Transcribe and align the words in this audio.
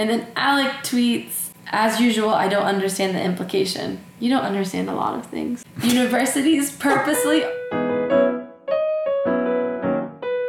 And 0.00 0.08
then 0.08 0.28
Alec 0.34 0.72
tweets, 0.82 1.50
as 1.66 2.00
usual, 2.00 2.30
I 2.30 2.48
don't 2.48 2.64
understand 2.64 3.14
the 3.14 3.22
implication. 3.22 4.02
You 4.18 4.30
don't 4.30 4.44
understand 4.44 4.88
a 4.88 4.94
lot 4.94 5.18
of 5.18 5.26
things. 5.26 5.62
Universities 5.82 6.74
purposely. 6.78 7.42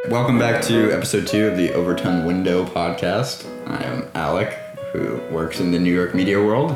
Welcome 0.08 0.38
back 0.38 0.62
to 0.62 0.90
episode 0.90 1.26
two 1.26 1.48
of 1.48 1.58
the 1.58 1.70
Overton 1.74 2.24
Window 2.24 2.64
podcast. 2.64 3.46
I 3.68 3.84
am 3.84 4.08
Alec, 4.14 4.54
who 4.94 5.20
works 5.30 5.60
in 5.60 5.70
the 5.70 5.78
New 5.78 5.92
York 5.92 6.14
media 6.14 6.38
world, 6.38 6.70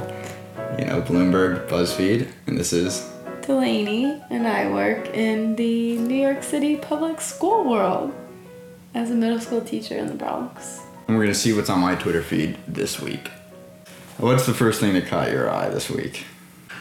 you 0.78 0.84
know, 0.84 1.00
Bloomberg, 1.00 1.66
BuzzFeed, 1.68 2.30
and 2.46 2.58
this 2.58 2.74
is 2.74 3.10
Delaney 3.40 4.22
and 4.28 4.46
I 4.46 4.70
work 4.70 5.08
in 5.14 5.56
the 5.56 5.96
New 5.96 6.20
York 6.20 6.42
City 6.42 6.76
public 6.76 7.22
school 7.22 7.64
world 7.64 8.14
as 8.94 9.10
a 9.10 9.14
middle 9.14 9.40
school 9.40 9.62
teacher 9.62 9.96
in 9.96 10.08
the 10.08 10.14
Bronx. 10.14 10.82
And 11.06 11.16
we're 11.16 11.24
gonna 11.24 11.34
see 11.34 11.52
what's 11.52 11.70
on 11.70 11.80
my 11.80 11.94
Twitter 11.94 12.22
feed 12.22 12.58
this 12.66 13.00
week. 13.00 13.30
What's 14.18 14.46
the 14.46 14.54
first 14.54 14.80
thing 14.80 14.94
that 14.94 15.06
caught 15.06 15.30
your 15.30 15.50
eye 15.50 15.68
this 15.68 15.90
week? 15.90 16.24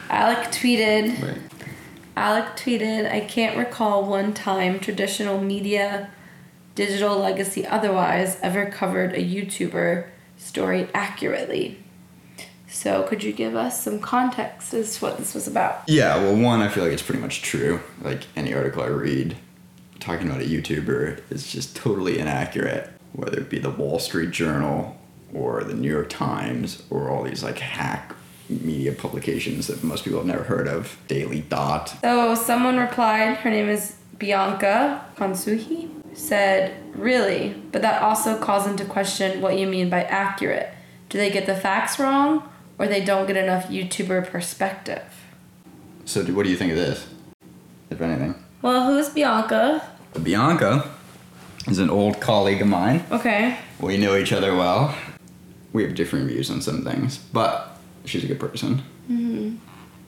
Alec 0.08 0.48
tweeted. 0.48 1.22
Right. 1.22 1.38
Alec 2.16 2.56
tweeted, 2.56 3.10
I 3.10 3.20
can't 3.20 3.58
recall 3.58 4.04
one 4.04 4.32
time 4.32 4.80
traditional 4.80 5.40
media, 5.40 6.10
digital 6.74 7.18
legacy 7.18 7.66
otherwise, 7.66 8.38
ever 8.40 8.66
covered 8.66 9.12
a 9.12 9.18
YouTuber 9.18 10.06
story 10.38 10.88
accurately. 10.94 11.78
So, 12.68 13.02
could 13.04 13.22
you 13.22 13.32
give 13.32 13.54
us 13.54 13.82
some 13.82 14.00
context 14.00 14.74
as 14.74 14.98
to 14.98 15.04
what 15.04 15.18
this 15.18 15.34
was 15.34 15.46
about? 15.46 15.82
Yeah, 15.86 16.16
well, 16.16 16.36
one, 16.36 16.60
I 16.60 16.68
feel 16.68 16.84
like 16.84 16.92
it's 16.92 17.02
pretty 17.02 17.20
much 17.20 17.42
true. 17.42 17.80
Like 18.02 18.22
any 18.34 18.54
article 18.54 18.82
I 18.82 18.88
read 18.88 19.36
talking 20.00 20.28
about 20.28 20.40
a 20.40 20.44
YouTuber 20.44 21.20
is 21.30 21.50
just 21.50 21.76
totally 21.76 22.18
inaccurate, 22.18 22.90
whether 23.16 23.38
it 23.40 23.48
be 23.48 23.58
the 23.58 23.70
Wall 23.70 23.98
Street 23.98 24.30
Journal 24.30 24.96
or 25.34 25.64
the 25.64 25.74
New 25.74 25.90
York 25.90 26.10
Times 26.10 26.82
or 26.90 27.10
all 27.10 27.24
these 27.24 27.42
like 27.42 27.58
hack 27.58 28.14
media 28.48 28.92
publications 28.92 29.66
that 29.66 29.82
most 29.82 30.04
people 30.04 30.20
have 30.20 30.26
never 30.26 30.44
heard 30.44 30.68
of. 30.68 30.96
Daily 31.08 31.40
Dot. 31.40 31.96
So, 32.02 32.34
someone 32.34 32.76
replied, 32.76 33.38
her 33.38 33.50
name 33.50 33.68
is 33.68 33.96
Bianca 34.18 35.04
Konsuhi, 35.16 35.88
said, 36.14 36.74
Really? 36.94 37.54
But 37.72 37.82
that 37.82 38.02
also 38.02 38.38
calls 38.38 38.66
into 38.66 38.84
question 38.84 39.40
what 39.40 39.58
you 39.58 39.66
mean 39.66 39.90
by 39.90 40.04
accurate. 40.04 40.70
Do 41.08 41.18
they 41.18 41.30
get 41.30 41.46
the 41.46 41.56
facts 41.56 41.98
wrong 41.98 42.48
or 42.78 42.86
they 42.86 43.04
don't 43.04 43.26
get 43.26 43.36
enough 43.36 43.66
YouTuber 43.66 44.30
perspective? 44.30 45.02
So, 46.04 46.22
what 46.26 46.44
do 46.44 46.50
you 46.50 46.56
think 46.56 46.70
of 46.70 46.78
this, 46.78 47.08
if 47.90 48.00
anything? 48.00 48.34
Well, 48.62 48.86
who's 48.86 49.08
Bianca? 49.08 49.82
Bianca 50.22 50.95
is 51.68 51.78
an 51.78 51.90
old 51.90 52.20
colleague 52.20 52.62
of 52.62 52.68
mine. 52.68 53.04
Okay. 53.10 53.58
We 53.80 53.96
know 53.96 54.16
each 54.16 54.32
other 54.32 54.54
well. 54.54 54.96
We 55.72 55.82
have 55.84 55.94
different 55.94 56.28
views 56.28 56.50
on 56.50 56.62
some 56.62 56.84
things, 56.84 57.18
but 57.18 57.76
she's 58.04 58.24
a 58.24 58.26
good 58.26 58.40
person. 58.40 58.82
Mm-hmm. 59.10 59.56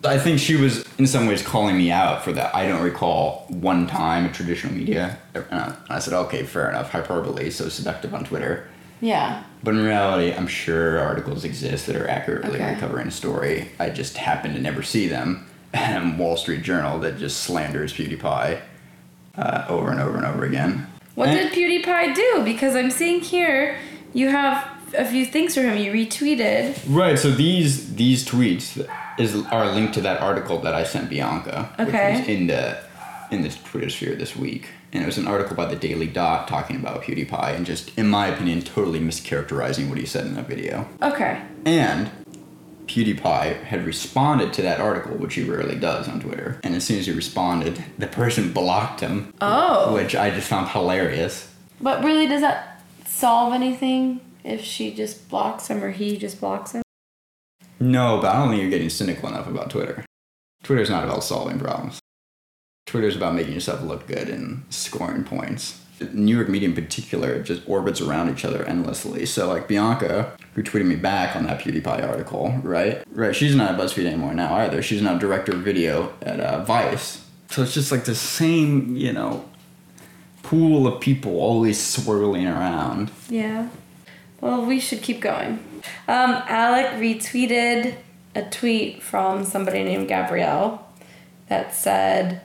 I 0.04 0.16
think 0.18 0.38
she 0.38 0.54
was, 0.56 0.84
in 0.98 1.06
some 1.08 1.26
ways, 1.26 1.42
calling 1.42 1.76
me 1.76 1.90
out 1.90 2.22
for 2.22 2.32
that. 2.32 2.54
I 2.54 2.68
don't 2.68 2.82
recall 2.82 3.46
one 3.48 3.86
time 3.88 4.26
a 4.26 4.32
traditional 4.32 4.72
media. 4.72 5.18
And 5.34 5.76
I 5.90 5.98
said, 5.98 6.14
okay, 6.14 6.44
fair 6.44 6.68
enough. 6.70 6.90
Hyperbole, 6.90 7.50
so 7.50 7.68
seductive 7.68 8.14
on 8.14 8.24
Twitter. 8.24 8.68
Yeah. 9.00 9.42
But 9.64 9.74
in 9.74 9.82
reality, 9.84 10.32
I'm 10.32 10.46
sure 10.46 11.00
articles 11.00 11.44
exist 11.44 11.86
that 11.88 11.96
are 11.96 12.08
accurately 12.08 12.60
Okay. 12.60 12.76
covering 12.78 13.08
a 13.08 13.10
story. 13.10 13.70
I 13.80 13.90
just 13.90 14.16
happen 14.16 14.54
to 14.54 14.60
never 14.60 14.82
see 14.84 15.08
them. 15.08 15.46
And 15.72 16.16
Wall 16.18 16.36
Street 16.36 16.62
Journal 16.62 17.00
that 17.00 17.18
just 17.18 17.40
slanders 17.42 17.92
PewDiePie 17.92 18.60
uh, 19.36 19.64
over 19.68 19.90
and 19.90 20.00
over 20.00 20.16
and 20.16 20.26
over 20.26 20.44
again. 20.44 20.86
What 21.18 21.28
And- 21.30 21.50
did 21.50 21.52
PewDiePie 21.52 22.14
do? 22.14 22.42
Because 22.44 22.76
I'm 22.76 22.90
seeing 22.92 23.20
here 23.20 23.76
you 24.14 24.28
have 24.28 24.56
a 24.96 25.04
few 25.04 25.24
things 25.26 25.54
for 25.54 25.62
him. 25.62 25.76
You 25.76 25.90
retweeted. 25.92 26.76
Right. 26.88 27.18
So 27.18 27.30
these 27.30 27.94
these 27.96 28.24
tweets 28.24 28.86
is 29.18 29.30
are 29.50 29.66
linked 29.72 29.94
to 29.94 30.00
that 30.02 30.20
article 30.20 30.58
that 30.60 30.74
I 30.74 30.84
sent 30.84 31.10
Bianca, 31.10 31.70
Okay. 31.78 32.10
which 32.12 32.20
was 32.20 32.28
in 32.28 32.46
the 32.46 32.76
in 33.32 33.42
the 33.42 33.50
Twitter 33.70 33.90
sphere 33.90 34.14
this 34.14 34.34
week, 34.36 34.68
and 34.92 35.02
it 35.02 35.06
was 35.06 35.18
an 35.18 35.26
article 35.26 35.54
by 35.56 35.66
the 35.66 35.76
Daily 35.76 36.06
Dot 36.06 36.46
talking 36.48 36.76
about 36.76 37.02
PewDiePie 37.02 37.54
and 37.56 37.66
just, 37.66 37.90
in 37.98 38.08
my 38.08 38.28
opinion, 38.28 38.62
totally 38.62 39.00
mischaracterizing 39.00 39.88
what 39.90 39.98
he 39.98 40.06
said 40.06 40.24
in 40.24 40.34
that 40.36 40.48
video. 40.48 40.88
Okay. 41.02 41.36
And 41.66 42.10
PewDiePie 42.88 43.62
had 43.64 43.84
responded 43.86 44.52
to 44.54 44.62
that 44.62 44.80
article, 44.80 45.16
which 45.16 45.34
he 45.34 45.44
rarely 45.44 45.76
does 45.76 46.08
on 46.08 46.20
Twitter. 46.20 46.58
And 46.64 46.74
as 46.74 46.84
soon 46.84 46.98
as 46.98 47.06
he 47.06 47.12
responded, 47.12 47.84
the 47.98 48.06
person 48.06 48.52
blocked 48.52 49.00
him, 49.00 49.32
Oh. 49.40 49.92
which 49.94 50.16
I 50.16 50.30
just 50.30 50.48
found 50.48 50.68
hilarious. 50.70 51.52
But 51.80 52.02
really, 52.02 52.26
does 52.26 52.40
that 52.40 52.82
solve 53.06 53.52
anything 53.54 54.20
if 54.44 54.62
she 54.64 54.92
just 54.92 55.28
blocks 55.28 55.68
him 55.68 55.84
or 55.84 55.90
he 55.90 56.16
just 56.16 56.40
blocks 56.40 56.72
him? 56.72 56.82
No, 57.80 58.18
but 58.20 58.34
I 58.34 58.38
don't 58.40 58.48
think 58.50 58.62
you're 58.62 58.70
getting 58.70 58.90
cynical 58.90 59.28
enough 59.28 59.46
about 59.46 59.70
Twitter. 59.70 60.04
Twitter's 60.64 60.90
not 60.90 61.04
about 61.04 61.22
solving 61.22 61.58
problems. 61.60 62.00
Twitter's 62.86 63.14
about 63.16 63.34
making 63.34 63.52
yourself 63.54 63.82
look 63.82 64.06
good 64.08 64.28
and 64.28 64.64
scoring 64.70 65.22
points. 65.22 65.80
New 66.00 66.34
York 66.34 66.48
media 66.48 66.68
in 66.68 66.74
particular 66.74 67.42
just 67.42 67.62
orbits 67.68 68.00
around 68.00 68.30
each 68.30 68.44
other 68.44 68.64
endlessly. 68.64 69.26
So 69.26 69.48
like 69.48 69.68
Bianca, 69.68 70.36
who 70.54 70.62
tweeted 70.62 70.86
me 70.86 70.96
back 70.96 71.36
on 71.36 71.44
that 71.46 71.60
PewDiePie 71.60 72.08
article, 72.08 72.54
right? 72.62 73.02
Right, 73.10 73.34
she's 73.34 73.54
not 73.54 73.72
at 73.72 73.80
BuzzFeed 73.80 74.06
anymore 74.06 74.34
now 74.34 74.54
either. 74.56 74.82
She's 74.82 75.02
now 75.02 75.18
director 75.18 75.52
of 75.52 75.60
video 75.60 76.12
at 76.22 76.40
uh, 76.40 76.64
Vice. 76.64 77.24
So 77.50 77.62
it's 77.62 77.74
just 77.74 77.90
like 77.90 78.04
the 78.04 78.14
same, 78.14 78.96
you 78.96 79.12
know, 79.12 79.48
pool 80.42 80.86
of 80.86 81.00
people 81.00 81.40
always 81.40 81.82
swirling 81.82 82.46
around. 82.46 83.10
Yeah. 83.28 83.68
Well, 84.40 84.64
we 84.64 84.80
should 84.80 85.02
keep 85.02 85.20
going. 85.20 85.58
Um, 86.06 86.42
Alec 86.46 86.92
retweeted 86.92 87.96
a 88.34 88.42
tweet 88.42 89.02
from 89.02 89.44
somebody 89.44 89.82
named 89.82 90.08
Gabrielle 90.08 90.86
that 91.48 91.74
said, 91.74 92.42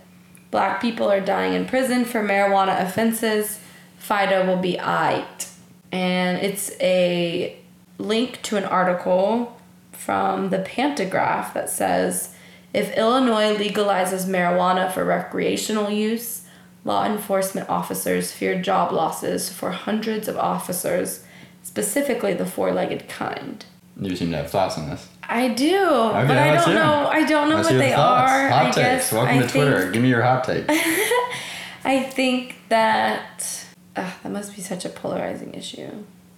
Black 0.54 0.80
people 0.80 1.12
are 1.12 1.20
dying 1.20 1.56
in 1.56 1.66
prison 1.66 2.06
for 2.06 2.22
marijuana 2.22 2.80
offenses. 2.80 3.60
Fido 3.98 4.46
will 4.46 4.62
be 4.62 4.76
aight. 4.76 5.50
And 5.92 6.38
it's 6.44 6.80
a 6.80 7.58
link 7.98 8.40
to 8.44 8.58
an 8.58 8.64
article 8.64 9.60
from 9.94 10.52
the 10.52 10.60
Pantagraph 10.60 11.54
that 11.56 11.72
says 11.72 12.36
if 12.72 12.96
Illinois 12.96 13.56
legalizes 13.56 14.28
marijuana 14.28 14.92
for 14.92 15.04
recreational 15.04 15.90
use, 15.90 16.46
law 16.86 17.04
enforcement 17.04 17.68
officers 17.68 18.32
fear 18.32 18.62
job 18.62 18.92
losses 18.92 19.50
for 19.52 19.72
hundreds 19.72 20.28
of 20.28 20.38
officers, 20.38 21.24
specifically 21.64 22.36
the 22.36 22.46
four 22.46 22.72
legged 22.72 23.10
kind. 23.10 23.66
You 24.00 24.16
seem 24.16 24.30
to 24.30 24.38
have 24.38 24.52
thoughts 24.52 24.78
on 24.78 24.92
this. 24.92 25.10
I 25.34 25.48
do, 25.48 25.80
but 25.82 26.38
I 26.38 26.56
don't 26.56 26.76
know. 26.76 27.08
I 27.12 27.26
don't 27.26 27.50
know 27.50 27.56
Let's 27.56 27.72
what 27.72 27.78
they 27.80 27.92
thoughts. 27.92 28.32
are. 28.32 28.50
Hot 28.50 28.62
I 28.62 28.66
takes. 28.66 28.76
guess 28.78 29.12
Welcome 29.14 29.38
I 29.40 29.42
to 29.42 29.48
Twitter. 29.48 29.80
Think, 29.82 29.94
Give 29.94 30.04
me 30.04 30.10
your 30.10 30.22
hot 30.22 30.44
take. 30.44 30.66
I 31.86 32.04
think 32.04 32.56
that 32.70 33.66
ugh, 33.96 34.14
that 34.22 34.32
must 34.32 34.56
be 34.56 34.62
such 34.62 34.86
a 34.86 34.90
polarizing 34.90 35.54
issue. 35.56 35.90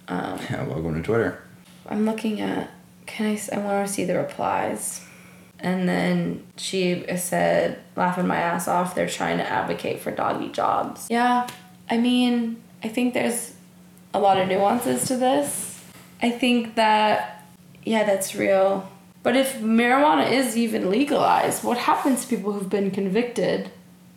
Um, 0.08 0.38
yeah, 0.50 0.64
welcome 0.66 0.94
to 0.94 1.02
Twitter. 1.02 1.42
I'm 1.88 2.06
looking 2.06 2.40
at. 2.40 2.70
Can 3.04 3.26
I? 3.26 3.40
I 3.54 3.58
want 3.58 3.86
to 3.86 3.92
see 3.92 4.04
the 4.04 4.16
replies. 4.16 5.02
And 5.58 5.88
then 5.88 6.46
she 6.56 7.04
said, 7.16 7.78
laughing 7.96 8.26
my 8.26 8.36
ass 8.36 8.68
off, 8.68 8.94
they're 8.94 9.08
trying 9.08 9.38
to 9.38 9.44
advocate 9.48 10.00
for 10.00 10.10
doggy 10.10 10.48
jobs. 10.50 11.06
Yeah, 11.10 11.46
I 11.90 11.96
mean, 11.98 12.62
I 12.84 12.88
think 12.88 13.14
there's 13.14 13.54
a 14.12 14.20
lot 14.20 14.38
of 14.38 14.48
nuances 14.48 15.06
to 15.08 15.16
this. 15.16 15.82
I 16.22 16.30
think 16.30 16.74
that, 16.74 17.35
yeah, 17.86 18.04
that's 18.04 18.34
real. 18.34 18.90
But 19.22 19.36
if 19.36 19.60
marijuana 19.60 20.30
is 20.30 20.56
even 20.56 20.90
legalized, 20.90 21.64
what 21.64 21.78
happens 21.78 22.22
to 22.22 22.28
people 22.28 22.52
who've 22.52 22.68
been 22.68 22.90
convicted 22.90 23.70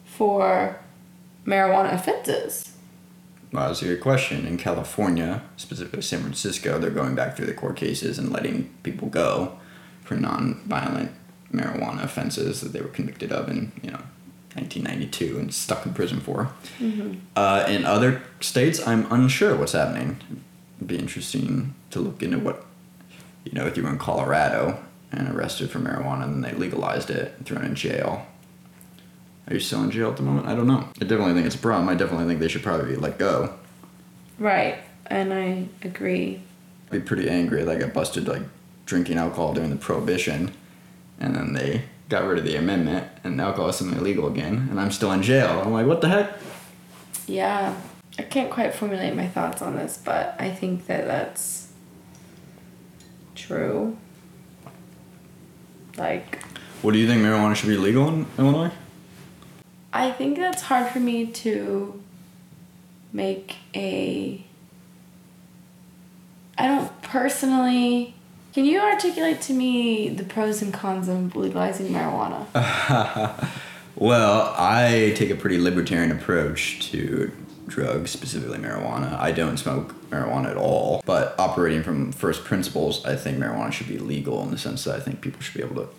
for 0.05 0.79
marijuana 1.45 1.93
offenses? 1.93 2.75
Well, 3.53 3.67
that's 3.67 3.81
a 3.81 3.85
good 3.85 4.01
question. 4.01 4.45
In 4.45 4.57
California, 4.57 5.43
specifically 5.55 6.01
San 6.01 6.21
Francisco, 6.21 6.77
they're 6.77 6.89
going 6.89 7.15
back 7.15 7.35
through 7.35 7.45
the 7.45 7.53
court 7.53 7.75
cases 7.75 8.19
and 8.19 8.31
letting 8.31 8.69
people 8.83 9.07
go 9.07 9.57
for 10.03 10.15
non-violent 10.15 11.11
marijuana 11.51 12.03
offenses 12.03 12.61
that 12.61 12.73
they 12.73 12.81
were 12.81 12.89
convicted 12.89 13.31
of 13.31 13.49
in, 13.49 13.71
you 13.81 13.91
know, 13.91 14.01
1992 14.55 15.39
and 15.39 15.53
stuck 15.53 15.85
in 15.85 15.93
prison 15.93 16.19
for. 16.19 16.51
Uh, 17.35 17.65
in 17.67 17.85
other 17.85 18.21
states, 18.41 18.85
I'm 18.85 19.11
unsure 19.11 19.55
what's 19.55 19.71
happening. 19.73 20.17
It'd 20.77 20.87
be 20.87 20.97
interesting 20.97 21.75
to 21.91 21.99
look 21.99 22.21
into 22.21 22.39
what, 22.39 22.65
you 23.49 23.57
know, 23.57 23.65
if 23.65 23.75
you 23.75 23.83
were 23.83 23.89
in 23.89 23.97
Colorado 23.97 24.79
and 25.11 25.27
arrested 25.35 25.71
for 25.71 25.79
marijuana 25.79 26.23
and 26.25 26.35
then 26.35 26.41
they 26.41 26.57
legalized 26.57 27.09
it 27.09 27.33
and 27.37 27.45
thrown 27.45 27.65
in 27.65 27.73
jail. 27.73 28.27
Are 29.47 29.55
you 29.55 29.59
still 29.59 29.83
in 29.83 29.89
jail 29.89 30.11
at 30.11 30.17
the 30.17 30.23
moment? 30.23 30.47
I 30.47 30.53
don't 30.53 30.67
know. 30.67 30.87
I 31.01 31.05
definitely 31.05 31.33
think 31.33 31.47
it's 31.47 31.55
a 31.55 31.59
problem. 31.59 31.89
I 31.89 31.95
definitely 31.95 32.27
think 32.27 32.39
they 32.39 32.47
should 32.47 32.61
probably 32.61 32.91
be 32.91 32.95
let 32.95 33.17
go. 33.17 33.55
Right, 34.37 34.77
and 35.07 35.33
I 35.33 35.67
agree. 35.81 36.43
I'd 36.87 36.91
be 36.91 36.99
pretty 36.99 37.27
angry 37.27 37.63
that 37.63 37.75
I 37.75 37.79
got 37.79 37.93
busted 37.93 38.27
like 38.27 38.43
drinking 38.85 39.17
alcohol 39.17 39.53
during 39.53 39.71
the 39.71 39.75
prohibition, 39.75 40.53
and 41.19 41.35
then 41.35 41.53
they 41.53 41.85
got 42.07 42.25
rid 42.25 42.37
of 42.37 42.45
the 42.45 42.55
amendment 42.55 43.07
and 43.23 43.39
alcohol 43.39 43.69
is 43.69 43.77
suddenly 43.77 43.99
illegal 43.99 44.27
again, 44.27 44.67
and 44.69 44.79
I'm 44.79 44.91
still 44.91 45.11
in 45.11 45.23
jail. 45.23 45.61
I'm 45.65 45.73
like, 45.73 45.87
what 45.87 46.01
the 46.01 46.09
heck? 46.09 46.37
Yeah, 47.25 47.75
I 48.19 48.23
can't 48.23 48.51
quite 48.51 48.73
formulate 48.75 49.15
my 49.15 49.27
thoughts 49.27 49.61
on 49.61 49.75
this, 49.75 49.97
but 49.97 50.35
I 50.39 50.51
think 50.51 50.85
that 50.85 51.07
that's 51.07 51.58
true. 53.39 53.97
Like, 55.97 56.43
What 56.81 56.93
do 56.93 56.99
you 56.99 57.07
think 57.07 57.21
marijuana 57.21 57.55
should 57.55 57.69
be 57.69 57.77
legal 57.77 58.07
in 58.07 58.25
Illinois? 58.37 58.71
I 59.91 60.11
think 60.11 60.37
that's 60.37 60.63
hard 60.63 60.91
for 60.91 60.99
me 60.99 61.25
to 61.27 62.01
make 63.11 63.55
a. 63.75 64.43
I 66.57 66.67
don't 66.67 67.01
personally. 67.01 68.13
Can 68.53 68.65
you 68.65 68.79
articulate 68.79 69.41
to 69.41 69.53
me 69.53 70.09
the 70.09 70.23
pros 70.23 70.61
and 70.61 70.73
cons 70.73 71.07
of 71.07 71.35
legalizing 71.35 71.87
marijuana? 71.87 72.45
Well, 73.99 74.53
I 74.57 75.13
take 75.17 75.29
a 75.29 75.35
pretty 75.35 75.57
libertarian 75.59 76.09
approach 76.11 76.79
to 76.91 77.33
drugs, 77.69 78.11
specifically 78.11 78.57
marijuana. 78.57 79.17
I 79.19 79.31
don't 79.31 79.57
smoke 79.57 79.93
marijuana 80.09 80.51
at 80.51 80.57
all, 80.57 81.01
but 81.05 81.35
operating 81.39 81.83
from 81.83 82.11
first 82.11 82.43
principles, 82.43 83.05
I 83.05 83.15
think 83.15 83.37
marijuana 83.37 83.71
should 83.71 83.87
be 83.87 83.97
legal 83.97 84.43
in 84.43 84.51
the 84.51 84.57
sense 84.57 84.83
that 84.83 84.95
I 84.95 84.99
think 84.99 85.21
people 85.21 85.41
should 85.41 85.55
be 85.55 85.63
able 85.63 85.83
to 85.83 85.89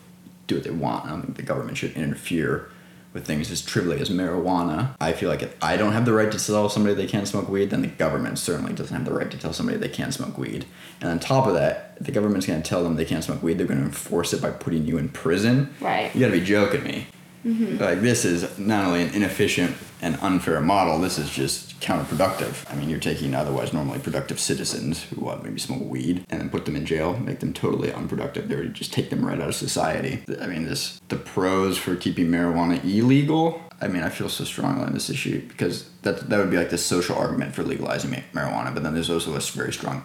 do 0.47 0.57
what 0.57 0.65
they 0.65 0.71
want. 0.71 1.07
I 1.07 1.11
don't 1.11 1.23
think 1.23 1.37
the 1.37 1.43
government 1.43 1.79
should 1.79 1.93
interfere 1.93 2.71
with 3.13 3.27
things 3.27 3.51
as 3.51 3.61
trivially 3.63 4.01
as 4.01 4.09
marijuana. 4.09 4.95
I 5.01 5.13
feel 5.13 5.29
like 5.29 5.43
if 5.43 5.55
I 5.63 5.77
don't 5.77 5.93
have 5.93 6.05
the 6.05 6.13
right 6.13 6.31
to 6.31 6.39
tell 6.39 6.69
somebody 6.69 6.95
they 6.95 7.07
can't 7.07 7.27
smoke 7.27 7.49
weed, 7.49 7.71
then 7.71 7.83
the 7.83 7.89
government 7.89 8.39
certainly 8.39 8.73
doesn't 8.73 8.95
have 8.95 9.05
the 9.05 9.13
right 9.13 9.31
to 9.31 9.39
tell 9.39 9.53
somebody 9.53 9.79
they 9.79 9.89
can't 9.89 10.15
smoke 10.15 10.39
weed. 10.39 10.65
And 11.01 11.11
on 11.11 11.19
top 11.19 11.47
of 11.47 11.55
that, 11.55 11.97
if 11.99 12.07
the 12.07 12.13
government's 12.13 12.47
going 12.47 12.63
to 12.63 12.69
tell 12.69 12.85
them 12.85 12.97
they 12.97 13.05
can't 13.05 13.25
smoke 13.25 13.43
weed, 13.43 13.59
they're 13.59 13.67
going 13.67 13.81
to 13.81 13.87
enforce 13.87 14.33
it 14.33 14.41
by 14.41 14.51
putting 14.51 14.87
you 14.87 14.97
in 14.97 15.09
prison. 15.09 15.75
Right. 15.81 16.15
You 16.15 16.21
got 16.21 16.27
to 16.33 16.39
be 16.39 16.45
joking 16.45 16.85
me. 16.85 17.07
Like 17.45 18.01
this 18.03 18.25
is 18.25 18.59
not 18.59 18.85
only 18.87 19.03
an 19.03 19.15
inefficient 19.15 19.77
and 20.03 20.19
unfair 20.21 20.61
model. 20.61 20.99
This 20.99 21.19
is 21.19 21.31
just 21.31 21.81
counterproductive. 21.81 22.71
I 22.71 22.77
mean, 22.77 22.89
you're 22.89 22.99
taking 23.01 23.35
otherwise 23.35 23.73
normally 23.73 23.99
productive 23.99 24.39
citizens 24.39 25.05
who 25.05 25.29
uh, 25.29 25.41
maybe 25.43 25.59
smoke 25.59 25.83
weed 25.83 26.25
and 26.29 26.41
then 26.41 26.51
put 26.51 26.65
them 26.65 26.77
in 26.77 26.85
jail, 26.87 27.17
make 27.19 27.41
them 27.41 27.53
totally 27.53 27.93
unproductive. 27.93 28.49
They 28.49 28.57
would 28.57 28.75
just 28.75 28.93
take 28.93 29.11
them 29.11 29.25
right 29.25 29.41
out 29.41 29.49
of 29.49 29.55
society. 29.55 30.23
I 30.41 30.47
mean, 30.47 30.65
this 30.65 31.01
the 31.09 31.17
pros 31.17 31.79
for 31.79 31.97
keeping 31.97 32.27
marijuana 32.29 32.83
illegal. 32.85 33.63
I 33.81 33.89
mean, 33.89 34.03
I 34.03 34.11
feel 34.11 34.29
so 34.29 34.45
strongly 34.45 34.85
on 34.85 34.93
this 34.93 35.09
issue 35.09 35.47
because 35.49 35.89
that 36.03 36.29
that 36.29 36.39
would 36.39 36.51
be 36.51 36.59
like 36.59 36.71
the 36.71 36.79
social 36.79 37.17
argument 37.17 37.55
for 37.55 37.63
legalizing 37.63 38.11
marijuana. 38.33 38.73
But 38.75 38.83
then 38.83 38.95
there's 38.95 39.11
also 39.11 39.35
a 39.35 39.41
very 39.41 39.73
strong 39.73 40.05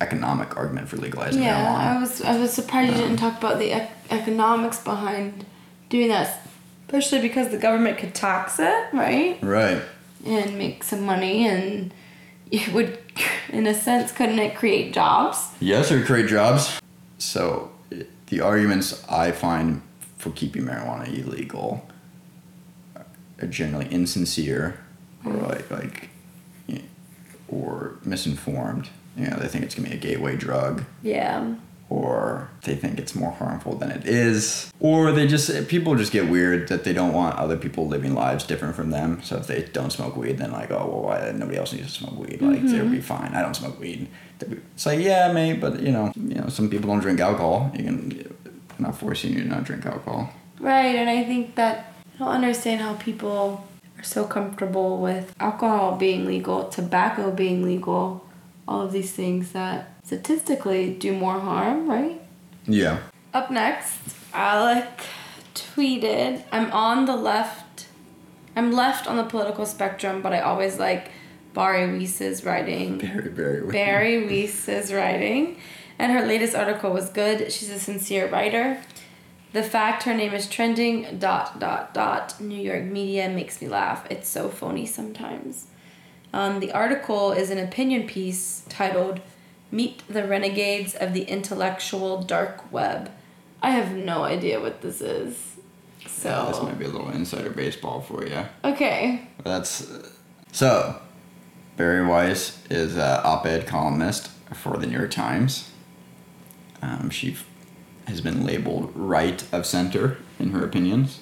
economic 0.00 0.56
argument 0.56 0.88
for 0.88 0.96
legalizing 0.96 1.42
Yeah, 1.42 1.64
marijuana. 1.66 1.96
I 1.96 2.00
was 2.00 2.22
I 2.22 2.38
was 2.38 2.52
surprised 2.52 2.92
you 2.92 2.98
didn't 3.02 3.16
talk 3.16 3.38
about 3.38 3.58
the 3.58 3.72
ec- 3.72 3.90
economics 4.10 4.78
behind 4.78 5.44
doing 5.88 6.08
that, 6.08 6.40
especially 6.88 7.20
because 7.20 7.50
the 7.50 7.58
government 7.58 7.98
could 7.98 8.14
tax 8.14 8.58
it, 8.58 8.86
right, 8.92 9.38
Right. 9.42 9.82
and 10.24 10.56
make 10.56 10.82
some 10.82 11.02
money, 11.04 11.46
and 11.46 11.92
it 12.50 12.72
would, 12.72 12.98
in 13.50 13.66
a 13.66 13.74
sense, 13.74 14.10
couldn't 14.10 14.38
it 14.38 14.56
create 14.56 14.94
jobs? 14.94 15.48
Yes, 15.60 15.92
or 15.92 16.02
create 16.02 16.28
jobs. 16.28 16.80
So 17.18 17.70
the 18.26 18.40
arguments 18.40 19.04
I 19.08 19.32
find 19.32 19.82
for 20.16 20.30
keeping 20.30 20.62
marijuana 20.64 21.06
illegal 21.08 21.86
are 23.40 23.46
generally 23.48 23.86
insincere 23.86 24.80
or 25.24 25.32
mm-hmm. 25.32 25.44
like 25.46 25.70
like 25.70 26.08
you 26.66 26.76
know, 26.76 26.82
or 27.48 27.96
misinformed. 28.04 28.88
You 29.16 29.26
know, 29.28 29.36
they 29.36 29.48
think 29.48 29.64
it's 29.64 29.74
gonna 29.74 29.88
be 29.88 29.94
a 29.94 29.98
gateway 29.98 30.36
drug, 30.36 30.84
Yeah. 31.02 31.54
Or 31.90 32.50
they 32.62 32.74
think 32.74 32.98
it's 32.98 33.14
more 33.14 33.30
harmful 33.32 33.74
than 33.74 33.90
it 33.90 34.06
is, 34.06 34.72
or 34.78 35.12
they 35.12 35.26
just 35.26 35.68
people 35.68 35.94
just 35.94 36.12
get 36.12 36.28
weird 36.28 36.68
that 36.68 36.84
they 36.84 36.92
don't 36.92 37.12
want 37.12 37.36
other 37.36 37.56
people 37.56 37.88
living 37.88 38.14
lives 38.14 38.44
different 38.44 38.76
from 38.76 38.90
them. 38.90 39.22
So 39.22 39.36
if 39.36 39.46
they 39.46 39.62
don't 39.62 39.90
smoke 39.90 40.16
weed, 40.16 40.38
then 40.38 40.52
like, 40.52 40.70
oh 40.70 40.86
well, 40.86 41.02
why 41.02 41.32
nobody 41.32 41.58
else 41.58 41.72
needs 41.72 41.86
to 41.86 42.04
smoke 42.04 42.18
weed? 42.18 42.42
Like 42.42 42.62
they'll 42.62 42.84
mm-hmm. 42.84 42.92
be 42.92 43.00
fine. 43.00 43.34
I 43.34 43.42
don't 43.42 43.54
smoke 43.54 43.80
weed. 43.80 44.08
It's 44.40 44.86
like 44.86 45.00
yeah, 45.00 45.32
mate, 45.32 45.60
but 45.60 45.80
you 45.80 45.92
know, 45.92 46.12
you 46.14 46.34
know, 46.34 46.48
some 46.48 46.68
people 46.68 46.88
don't 46.90 47.00
drink 47.00 47.20
alcohol. 47.20 47.70
You 47.74 47.84
can 47.84 48.34
I'm 48.78 48.84
not 48.84 48.98
forcing 48.98 49.32
you 49.32 49.42
to 49.42 49.48
not 49.48 49.64
drink 49.64 49.86
alcohol. 49.86 50.32
Right, 50.60 50.94
and 50.94 51.08
I 51.08 51.24
think 51.24 51.54
that 51.56 51.92
I 52.14 52.18
don't 52.18 52.28
understand 52.28 52.80
how 52.80 52.94
people 52.94 53.64
are 53.96 54.02
so 54.02 54.24
comfortable 54.24 54.98
with 54.98 55.34
alcohol 55.40 55.96
being 55.96 56.26
legal, 56.26 56.68
tobacco 56.68 57.30
being 57.30 57.62
legal, 57.62 58.27
all 58.68 58.82
of 58.82 58.92
these 58.92 59.12
things 59.12 59.52
that 59.52 59.90
statistically 60.04 60.92
do 60.92 61.12
more 61.14 61.40
harm, 61.40 61.88
right? 61.88 62.20
Yeah. 62.66 62.98
Up 63.32 63.50
next, 63.50 63.98
Alec 64.34 64.86
tweeted, 65.54 66.44
I'm 66.52 66.70
on 66.72 67.06
the 67.06 67.16
left. 67.16 67.86
I'm 68.54 68.72
left 68.72 69.06
on 69.06 69.16
the 69.16 69.24
political 69.24 69.64
spectrum, 69.64 70.20
but 70.20 70.32
I 70.32 70.40
always 70.40 70.78
like 70.78 71.10
Bari 71.54 71.98
Weiss's 71.98 72.44
writing. 72.44 72.98
Very 73.00 73.30
very. 73.30 73.60
weird. 73.62 73.72
Bari 73.72 74.26
Weiss's 74.26 74.92
writing, 74.92 75.58
and 75.98 76.12
her 76.12 76.26
latest 76.26 76.54
article 76.54 76.92
was 76.92 77.08
good. 77.08 77.50
She's 77.50 77.70
a 77.70 77.78
sincere 77.78 78.28
writer. 78.28 78.80
The 79.52 79.62
fact 79.62 80.02
her 80.02 80.12
name 80.12 80.34
is 80.34 80.46
trending, 80.46 81.18
dot, 81.18 81.58
dot, 81.58 81.94
dot, 81.94 82.38
New 82.38 82.60
York 82.60 82.84
media 82.84 83.30
makes 83.30 83.62
me 83.62 83.68
laugh. 83.68 84.06
It's 84.10 84.28
so 84.28 84.50
phony 84.50 84.84
sometimes. 84.84 85.68
Um, 86.32 86.60
the 86.60 86.72
article 86.72 87.32
is 87.32 87.50
an 87.50 87.58
opinion 87.58 88.06
piece 88.06 88.62
titled 88.68 89.20
Meet 89.70 90.02
the 90.08 90.26
Renegades 90.26 90.94
of 90.94 91.14
the 91.14 91.22
Intellectual 91.22 92.22
Dark 92.22 92.70
Web. 92.72 93.10
I 93.62 93.70
have 93.70 93.92
no 93.92 94.22
idea 94.24 94.60
what 94.60 94.82
this 94.82 95.00
is. 95.00 95.56
So 96.06 96.46
this 96.48 96.62
might 96.62 96.78
be 96.78 96.84
a 96.84 96.88
little 96.88 97.10
insider 97.10 97.50
baseball 97.50 98.00
for 98.00 98.26
you. 98.26 98.44
okay. 98.64 99.28
That's 99.44 99.90
so. 100.52 101.00
Bari 101.76 102.04
Weiss 102.04 102.58
is 102.70 102.96
an 102.96 103.20
op-ed 103.24 103.66
columnist 103.66 104.30
for 104.52 104.76
the 104.78 104.86
New 104.86 104.98
York 104.98 105.10
Times. 105.12 105.70
Um, 106.82 107.08
she 107.10 107.32
f- 107.32 107.46
has 108.06 108.20
been 108.20 108.44
labeled 108.44 108.90
right 108.96 109.44
of 109.52 109.64
center 109.64 110.18
in 110.40 110.50
her 110.50 110.64
opinions. 110.64 111.20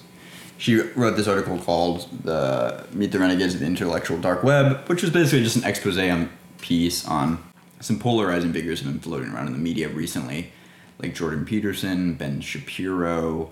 She 0.57 0.79
wrote 0.79 1.15
this 1.15 1.27
article 1.27 1.59
called 1.59 2.07
"The 2.23 2.85
Meet 2.93 3.11
the 3.11 3.19
Renegades 3.19 3.53
of 3.53 3.59
the 3.59 3.65
Intellectual 3.67 4.17
Dark 4.17 4.43
Web," 4.43 4.87
which 4.87 5.01
was 5.01 5.11
basically 5.11 5.43
just 5.43 5.57
an 5.57 5.63
expose 5.63 5.97
on 5.97 6.29
piece 6.59 7.05
on 7.07 7.43
some 7.79 7.99
polarizing 7.99 8.53
figures 8.53 8.81
have 8.81 8.91
been 8.91 8.99
floating 8.99 9.29
around 9.29 9.47
in 9.47 9.53
the 9.53 9.59
media 9.59 9.87
recently, 9.87 10.51
like 10.99 11.13
Jordan 11.13 11.45
Peterson, 11.45 12.15
Ben 12.15 12.41
Shapiro, 12.41 13.51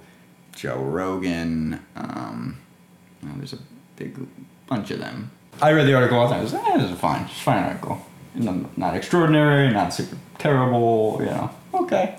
Joe 0.55 0.77
Rogan. 0.77 1.79
Um, 1.95 2.57
there's 3.21 3.53
a 3.53 3.59
big 3.95 4.17
bunch 4.67 4.91
of 4.91 4.99
them. 4.99 5.31
I 5.61 5.71
read 5.71 5.87
the 5.87 5.93
article. 5.93 6.19
I 6.19 6.27
thought 6.27 6.39
it 6.39 6.43
was, 6.43 6.53
eh, 6.53 6.77
this 6.77 6.91
is 6.91 6.99
fine. 6.99 7.23
It's 7.23 7.39
a 7.39 7.43
fine 7.43 7.63
article. 7.63 8.05
Not 8.35 8.95
extraordinary, 8.95 9.71
not 9.71 9.93
super 9.93 10.17
terrible. 10.39 11.17
You 11.19 11.27
know, 11.27 11.51
okay. 11.73 12.17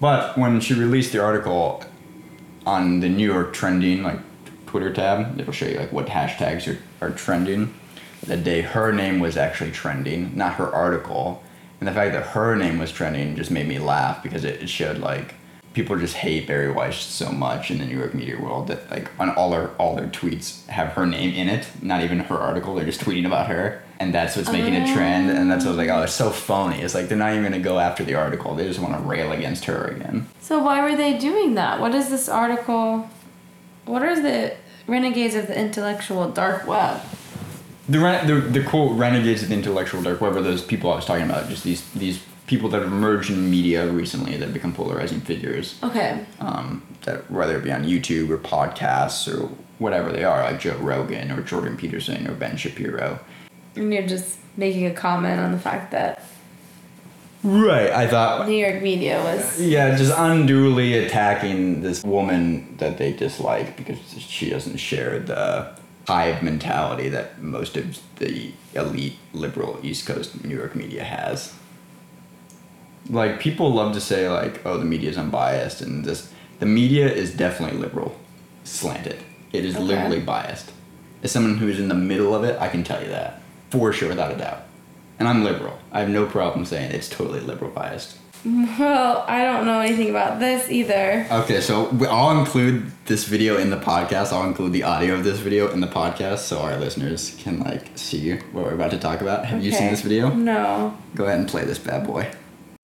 But 0.00 0.38
when 0.38 0.60
she 0.60 0.74
released 0.74 1.12
the 1.12 1.22
article 1.22 1.84
on 2.66 3.00
the 3.00 3.08
New 3.08 3.32
York 3.32 3.54
trending 3.54 4.02
like 4.02 4.18
Twitter 4.66 4.92
tab, 4.92 5.40
it'll 5.40 5.52
show 5.52 5.66
you 5.66 5.78
like 5.78 5.92
what 5.92 6.06
hashtags 6.06 6.68
are, 6.68 6.78
are 7.00 7.10
trending. 7.12 7.72
That 8.26 8.42
day, 8.42 8.60
her 8.62 8.92
name 8.92 9.20
was 9.20 9.36
actually 9.36 9.70
trending, 9.70 10.36
not 10.36 10.54
her 10.54 10.66
article. 10.66 11.42
And 11.78 11.88
the 11.88 11.92
fact 11.92 12.12
that 12.12 12.28
her 12.28 12.56
name 12.56 12.78
was 12.78 12.90
trending 12.90 13.36
just 13.36 13.50
made 13.50 13.68
me 13.68 13.78
laugh 13.78 14.22
because 14.22 14.44
it, 14.44 14.62
it 14.62 14.68
showed 14.68 14.98
like 14.98 15.34
people 15.74 15.96
just 15.98 16.16
hate 16.16 16.46
Bari 16.46 16.72
Weiss 16.72 16.96
so 16.96 17.30
much 17.30 17.70
in 17.70 17.78
the 17.78 17.84
New 17.84 17.96
York 17.96 18.14
media 18.14 18.40
world 18.40 18.66
that 18.68 18.90
like 18.90 19.08
on 19.20 19.30
all 19.30 19.50
their 19.50 19.68
all 19.76 19.94
their 19.94 20.08
tweets 20.08 20.66
have 20.66 20.88
her 20.94 21.06
name 21.06 21.34
in 21.34 21.48
it, 21.48 21.68
not 21.82 22.02
even 22.02 22.18
her 22.20 22.36
article. 22.36 22.74
They're 22.74 22.86
just 22.86 23.00
tweeting 23.00 23.26
about 23.26 23.48
her, 23.48 23.82
and 23.98 24.12
that's 24.12 24.36
what's 24.36 24.50
making 24.50 24.74
it 24.74 24.92
trend. 24.94 25.30
And 25.30 25.50
that's 25.50 25.64
what's 25.64 25.76
like, 25.76 25.88
oh, 25.88 26.02
it's 26.02 26.12
so 26.12 26.30
phony. 26.30 26.80
It's 26.80 26.94
like 26.94 27.08
they're 27.08 27.18
not 27.18 27.32
even 27.32 27.44
gonna 27.44 27.58
go 27.58 27.78
after 27.78 28.04
the 28.04 28.14
article. 28.14 28.54
They 28.54 28.66
just 28.66 28.80
want 28.80 28.94
to 28.94 29.00
rail 29.00 29.32
against 29.32 29.64
her 29.66 29.84
again. 29.86 30.28
So 30.40 30.58
why 30.62 30.82
were 30.82 30.96
they 30.96 31.16
doing 31.18 31.54
that? 31.54 31.80
What 31.80 31.94
is 31.94 32.08
this 32.10 32.28
article? 32.28 33.08
What 33.84 34.02
are 34.02 34.20
the 34.20 34.54
renegades 34.86 35.34
of 35.34 35.46
the 35.46 35.58
intellectual 35.58 36.28
dark 36.30 36.66
web? 36.66 37.00
The, 37.88 37.98
the 38.26 38.60
the 38.60 38.64
quote 38.64 38.96
renegades 38.98 39.42
of 39.42 39.48
the 39.48 39.54
intellectual 39.54 40.02
dark 40.02 40.20
web 40.20 40.36
are 40.36 40.42
those 40.42 40.62
people 40.62 40.92
I 40.92 40.96
was 40.96 41.04
talking 41.04 41.24
about. 41.24 41.48
Just 41.48 41.64
these 41.64 41.88
these 41.92 42.20
people 42.46 42.68
that 42.70 42.82
have 42.82 42.92
emerged 42.92 43.30
in 43.30 43.50
media 43.50 43.86
recently 43.90 44.32
that 44.32 44.44
have 44.46 44.54
become 44.54 44.72
polarizing 44.72 45.20
figures. 45.20 45.78
Okay. 45.82 46.24
um, 46.40 46.82
that 47.02 47.30
whether 47.30 47.56
it 47.56 47.64
be 47.64 47.72
on 47.72 47.84
YouTube 47.84 48.28
or 48.30 48.38
podcasts 48.38 49.26
or 49.32 49.48
whatever 49.78 50.12
they 50.12 50.24
are, 50.24 50.42
like 50.42 50.60
Joe 50.60 50.76
Rogan 50.78 51.30
or 51.30 51.42
Jordan 51.42 51.76
Peterson 51.76 52.26
or 52.28 52.34
Ben 52.34 52.56
Shapiro. 52.56 53.20
And 53.76 53.92
you're 53.92 54.06
just 54.06 54.38
making 54.56 54.86
a 54.86 54.92
comment 54.94 55.40
on 55.40 55.52
the 55.52 55.58
fact 55.58 55.92
that 55.92 56.22
Right. 57.42 57.90
I 57.90 58.08
thought. 58.08 58.48
New 58.48 58.56
York 58.56 58.82
media 58.82 59.20
was. 59.22 59.60
Yeah, 59.60 59.94
just 59.96 60.12
unduly 60.16 60.94
attacking 60.94 61.80
this 61.82 62.02
woman 62.02 62.74
that 62.78 62.98
they 62.98 63.12
dislike 63.12 63.76
because 63.76 63.98
she 64.18 64.50
doesn't 64.50 64.78
share 64.78 65.20
the 65.20 65.70
hive 66.08 66.42
mentality 66.42 67.08
that 67.10 67.40
most 67.42 67.76
of 67.76 68.00
the 68.16 68.50
elite 68.74 69.16
liberal 69.32 69.78
East 69.82 70.06
Coast 70.06 70.44
New 70.44 70.56
York 70.56 70.74
media 70.74 71.04
has. 71.04 71.52
Like 73.08 73.38
people 73.38 73.72
love 73.72 73.92
to 73.94 74.00
say 74.00 74.28
like, 74.28 74.60
"Oh, 74.66 74.78
the 74.78 74.84
media 74.84 75.10
is 75.10 75.16
unbiased," 75.18 75.80
and 75.80 76.04
this 76.04 76.32
the 76.58 76.66
media 76.66 77.06
is 77.08 77.32
definitely 77.32 77.78
liberal, 77.78 78.16
slanted. 78.64 79.18
It 79.52 79.64
is 79.64 79.76
Okay. 79.76 79.84
liberally 79.84 80.20
biased. 80.20 80.72
As 81.22 81.30
someone 81.30 81.58
who 81.58 81.68
is 81.68 81.78
in 81.78 81.86
the 81.88 81.94
middle 81.94 82.34
of 82.34 82.42
it, 82.42 82.56
I 82.60 82.68
can 82.68 82.82
tell 82.82 83.00
you 83.00 83.08
that 83.10 83.40
for 83.70 83.92
sure, 83.92 84.08
without 84.08 84.32
a 84.32 84.36
doubt. 84.36 84.62
And 85.18 85.28
I'm 85.28 85.44
liberal. 85.44 85.78
I 85.92 86.00
have 86.00 86.10
no 86.10 86.26
problem 86.26 86.64
saying 86.64 86.92
it's 86.92 87.08
totally 87.08 87.40
liberal 87.40 87.70
biased. 87.70 88.18
Well, 88.44 89.24
I 89.26 89.42
don't 89.42 89.66
know 89.66 89.80
anything 89.80 90.10
about 90.10 90.38
this 90.38 90.70
either. 90.70 91.26
Okay, 91.30 91.60
so 91.60 91.90
I'll 92.08 92.38
include 92.38 92.92
this 93.06 93.24
video 93.24 93.56
in 93.56 93.70
the 93.70 93.76
podcast. 93.76 94.32
I'll 94.32 94.46
include 94.46 94.72
the 94.72 94.84
audio 94.84 95.14
of 95.14 95.24
this 95.24 95.40
video 95.40 95.72
in 95.72 95.80
the 95.80 95.88
podcast 95.88 96.38
so 96.38 96.60
our 96.60 96.76
listeners 96.76 97.34
can 97.40 97.58
like 97.60 97.90
see 97.96 98.36
what 98.52 98.64
we're 98.64 98.74
about 98.74 98.92
to 98.92 98.98
talk 98.98 99.20
about. 99.20 99.46
Have 99.46 99.64
you 99.64 99.72
seen 99.72 99.90
this 99.90 100.02
video? 100.02 100.32
No. 100.32 100.96
Go 101.16 101.24
ahead 101.24 101.40
and 101.40 101.48
play 101.48 101.64
this 101.64 101.78
bad 101.78 102.06
boy. 102.06 102.30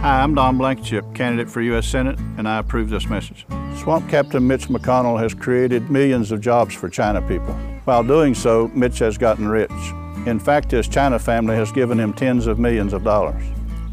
Hi, 0.00 0.20
I'm 0.20 0.34
Don 0.34 0.58
Blankenship, 0.58 1.04
candidate 1.14 1.48
for 1.48 1.60
U.S. 1.60 1.86
Senate, 1.86 2.18
and 2.38 2.48
I 2.48 2.58
approve 2.58 2.90
this 2.90 3.06
message. 3.06 3.46
Swamp 3.76 4.08
Captain 4.08 4.44
Mitch 4.44 4.66
McConnell 4.66 5.20
has 5.20 5.32
created 5.32 5.90
millions 5.90 6.32
of 6.32 6.40
jobs 6.40 6.74
for 6.74 6.88
China 6.88 7.22
people. 7.22 7.54
While 7.84 8.02
doing 8.02 8.34
so, 8.34 8.68
Mitch 8.74 8.98
has 8.98 9.16
gotten 9.16 9.46
rich. 9.46 9.70
In 10.26 10.38
fact, 10.38 10.70
his 10.70 10.86
China 10.88 11.18
family 11.18 11.56
has 11.56 11.72
given 11.72 11.98
him 11.98 12.12
tens 12.12 12.46
of 12.46 12.58
millions 12.58 12.92
of 12.92 13.02
dollars. 13.02 13.42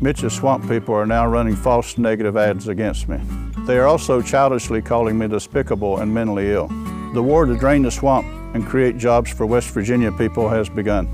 Mitch's 0.01 0.33
swamp 0.33 0.67
people 0.69 0.93
are 0.93 1.05
now 1.05 1.27
running 1.27 1.55
false 1.55 1.97
negative 1.97 2.37
ads 2.37 2.67
against 2.67 3.09
me. 3.09 3.19
They 3.65 3.77
are 3.77 3.87
also 3.87 4.21
childishly 4.21 4.81
calling 4.81 5.17
me 5.17 5.27
despicable 5.27 5.97
and 5.99 6.13
mentally 6.13 6.51
ill. 6.51 6.67
The 7.13 7.23
war 7.23 7.45
to 7.45 7.57
drain 7.57 7.81
the 7.81 7.91
swamp 7.91 8.25
and 8.53 8.65
create 8.65 8.97
jobs 8.97 9.31
for 9.31 9.45
West 9.45 9.69
Virginia 9.71 10.11
people 10.11 10.47
has 10.49 10.69
begun. 10.69 11.07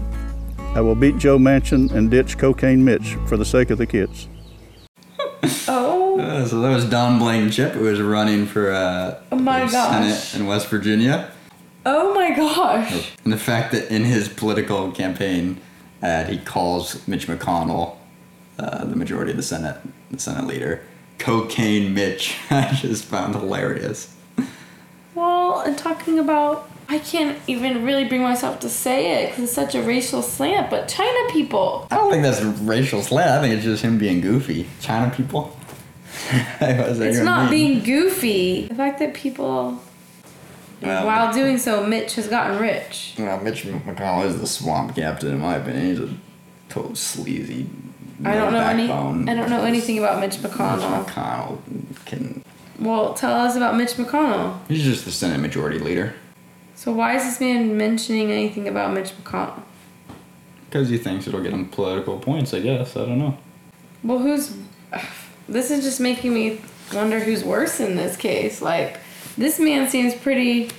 I 0.75 0.81
will 0.81 0.95
beat 0.95 1.17
Joe 1.17 1.37
Manchin 1.37 1.91
and 1.91 2.11
ditch 2.11 2.37
Cocaine 2.37 2.83
Mitch 2.83 3.15
for 3.27 3.37
the 3.37 3.45
sake 3.45 3.69
of 3.69 3.77
the 3.77 3.87
kids. 3.87 4.27
Oh. 5.67 6.19
Uh, 6.19 6.45
so 6.45 6.61
that 6.61 6.73
was 6.73 6.85
Don 6.89 7.19
Blankenship, 7.19 7.73
who 7.73 7.83
was 7.83 7.99
running 8.01 8.45
for 8.45 8.71
uh, 8.71 9.19
Oh 9.31 9.35
my 9.35 9.65
the 9.65 9.71
gosh. 9.71 9.89
Senate 10.23 10.39
in 10.39 10.47
West 10.47 10.67
Virginia. 10.69 11.29
Gosh. 12.35 13.11
And 13.23 13.31
the 13.33 13.37
fact 13.37 13.71
that 13.71 13.91
in 13.93 14.03
his 14.03 14.27
political 14.29 14.91
campaign 14.91 15.59
ad, 16.01 16.29
he 16.29 16.37
calls 16.37 17.07
Mitch 17.07 17.27
McConnell, 17.27 17.95
uh, 18.59 18.85
the 18.85 18.95
majority 18.95 19.31
of 19.31 19.37
the 19.37 19.43
Senate, 19.43 19.77
the 20.11 20.19
Senate 20.19 20.45
leader, 20.47 20.81
Cocaine 21.19 21.93
Mitch, 21.93 22.35
I 22.49 22.73
just 22.73 23.05
found 23.05 23.35
hilarious. 23.35 24.13
Well, 25.13 25.61
and 25.61 25.77
talking 25.77 26.19
about, 26.19 26.69
I 26.89 26.99
can't 26.99 27.39
even 27.47 27.85
really 27.85 28.03
bring 28.05 28.21
myself 28.21 28.59
to 28.61 28.69
say 28.69 29.23
it 29.23 29.29
because 29.29 29.45
it's 29.45 29.53
such 29.53 29.73
a 29.75 29.81
racial 29.81 30.21
slant, 30.21 30.69
but 30.69 30.87
China 30.89 31.17
people. 31.31 31.87
I 31.89 31.95
don't 31.95 32.11
think 32.11 32.23
that's 32.23 32.41
a 32.41 32.49
racial 32.49 33.01
slant. 33.01 33.29
I 33.31 33.41
think 33.41 33.55
it's 33.55 33.63
just 33.63 33.81
him 33.83 33.97
being 33.97 34.19
goofy. 34.21 34.67
China 34.81 35.11
people. 35.15 35.57
What 36.59 36.59
does 36.59 36.99
that 36.99 37.07
It's 37.09 37.19
not 37.19 37.49
mean? 37.49 37.79
being 37.79 37.83
goofy. 37.83 38.67
The 38.67 38.75
fact 38.75 38.99
that 38.99 39.13
people, 39.13 39.81
Well, 40.85 41.05
while 41.05 41.33
doing 41.33 41.57
so, 41.57 41.85
Mitch 41.85 42.15
has 42.15 42.27
gotten 42.27 42.59
rich. 42.59 43.15
Well, 43.17 43.39
Mitch 43.41 43.63
McConnell 43.63 44.25
is 44.25 44.39
the 44.39 44.47
swamp 44.47 44.95
captain, 44.95 45.31
in 45.31 45.39
my 45.39 45.55
opinion. 45.55 45.85
He's 45.85 45.99
a 45.99 46.13
total 46.69 46.95
sleazy. 46.95 47.67
I 48.23 48.35
don't 48.35 48.53
know 48.53 48.59
any. 48.59 48.89
I 48.89 49.35
don't 49.35 49.49
know 49.49 49.63
anything 49.63 49.97
about 49.97 50.19
Mitch 50.19 50.41
Mitch 50.41 50.51
McConnell. 50.51 51.05
McConnell 51.05 51.59
can. 52.05 52.43
Well, 52.79 53.13
tell 53.13 53.33
us 53.33 53.55
about 53.55 53.75
Mitch 53.75 53.93
McConnell. 53.93 54.59
He's 54.67 54.83
just 54.83 55.05
the 55.05 55.11
Senate 55.11 55.39
Majority 55.39 55.79
Leader 55.79 56.13
So 56.75 56.91
why 56.91 57.15
is 57.15 57.23
this 57.23 57.39
man 57.39 57.77
mentioning 57.77 58.31
anything 58.31 58.67
about 58.67 58.93
Mitch 58.93 59.11
McConnell? 59.17 59.61
because 60.75 60.89
he 60.89 60.97
thinks 60.97 61.25
it'll 61.25 61.41
get 61.41 61.53
him 61.53 61.69
political 61.69 62.19
points. 62.19 62.53
I 62.53 62.59
guess 62.59 62.97
I 62.97 63.05
don't 63.05 63.17
know. 63.19 63.37
Well, 64.03 64.19
who's? 64.19 64.55
This 65.47 65.69
is 65.69 65.83
just 65.85 65.99
making 65.99 66.33
me 66.33 66.59
wonder 66.91 67.19
who's 67.19 67.43
worse 67.43 67.79
in 67.79 67.95
this 67.95 68.17
case. 68.17 68.63
Like, 68.63 68.97
this 69.37 69.59
man 69.59 69.89
seems 69.89 70.13
pretty 70.15 70.69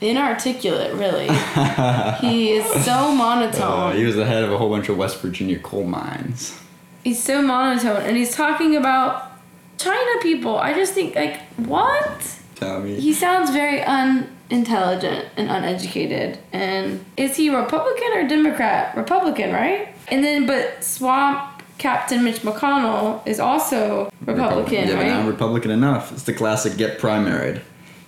inarticulate. 0.00 0.94
Really, 0.94 1.26
he 2.20 2.52
is 2.52 2.66
so 2.84 2.92
Uh, 2.92 3.14
monotone. 3.14 3.96
he 3.96 4.04
was 4.04 4.16
the 4.16 4.24
head 4.26 4.44
of 4.44 4.52
a 4.52 4.58
whole 4.58 4.70
bunch 4.70 4.88
of 4.88 4.96
West 4.96 5.20
Virginia 5.20 5.58
coal 5.58 5.84
mines. 5.84 6.58
he's 7.02 7.22
so 7.22 7.42
monotone, 7.42 8.02
and 8.02 8.16
he's 8.16 8.34
talking 8.34 8.76
about 8.76 9.30
China 9.78 10.20
people. 10.22 10.58
I 10.58 10.74
just 10.74 10.92
think 10.94 11.14
like 11.14 11.40
what? 11.56 12.38
Tell 12.56 12.80
me. 12.80 13.00
He 13.00 13.12
sounds 13.12 13.50
very 13.50 13.82
unintelligent 13.82 15.26
and 15.36 15.50
uneducated. 15.50 16.38
And 16.52 17.04
is 17.16 17.36
he 17.36 17.50
Republican 17.54 18.12
or 18.14 18.28
Democrat? 18.28 18.96
Republican, 18.96 19.52
right? 19.52 19.88
And 20.08 20.22
then, 20.22 20.46
but 20.46 20.84
Swamp 20.84 21.62
Captain 21.78 22.22
Mitch 22.22 22.40
McConnell 22.42 23.26
is 23.26 23.40
also 23.40 24.08
Republican, 24.24 24.88
Yeah, 24.88 24.96
but 24.96 25.06
not 25.06 25.18
right? 25.22 25.26
Republican 25.28 25.70
enough. 25.72 26.12
It's 26.12 26.22
the 26.22 26.32
classic 26.32 26.76
get 26.76 26.98
primaried. 27.00 27.60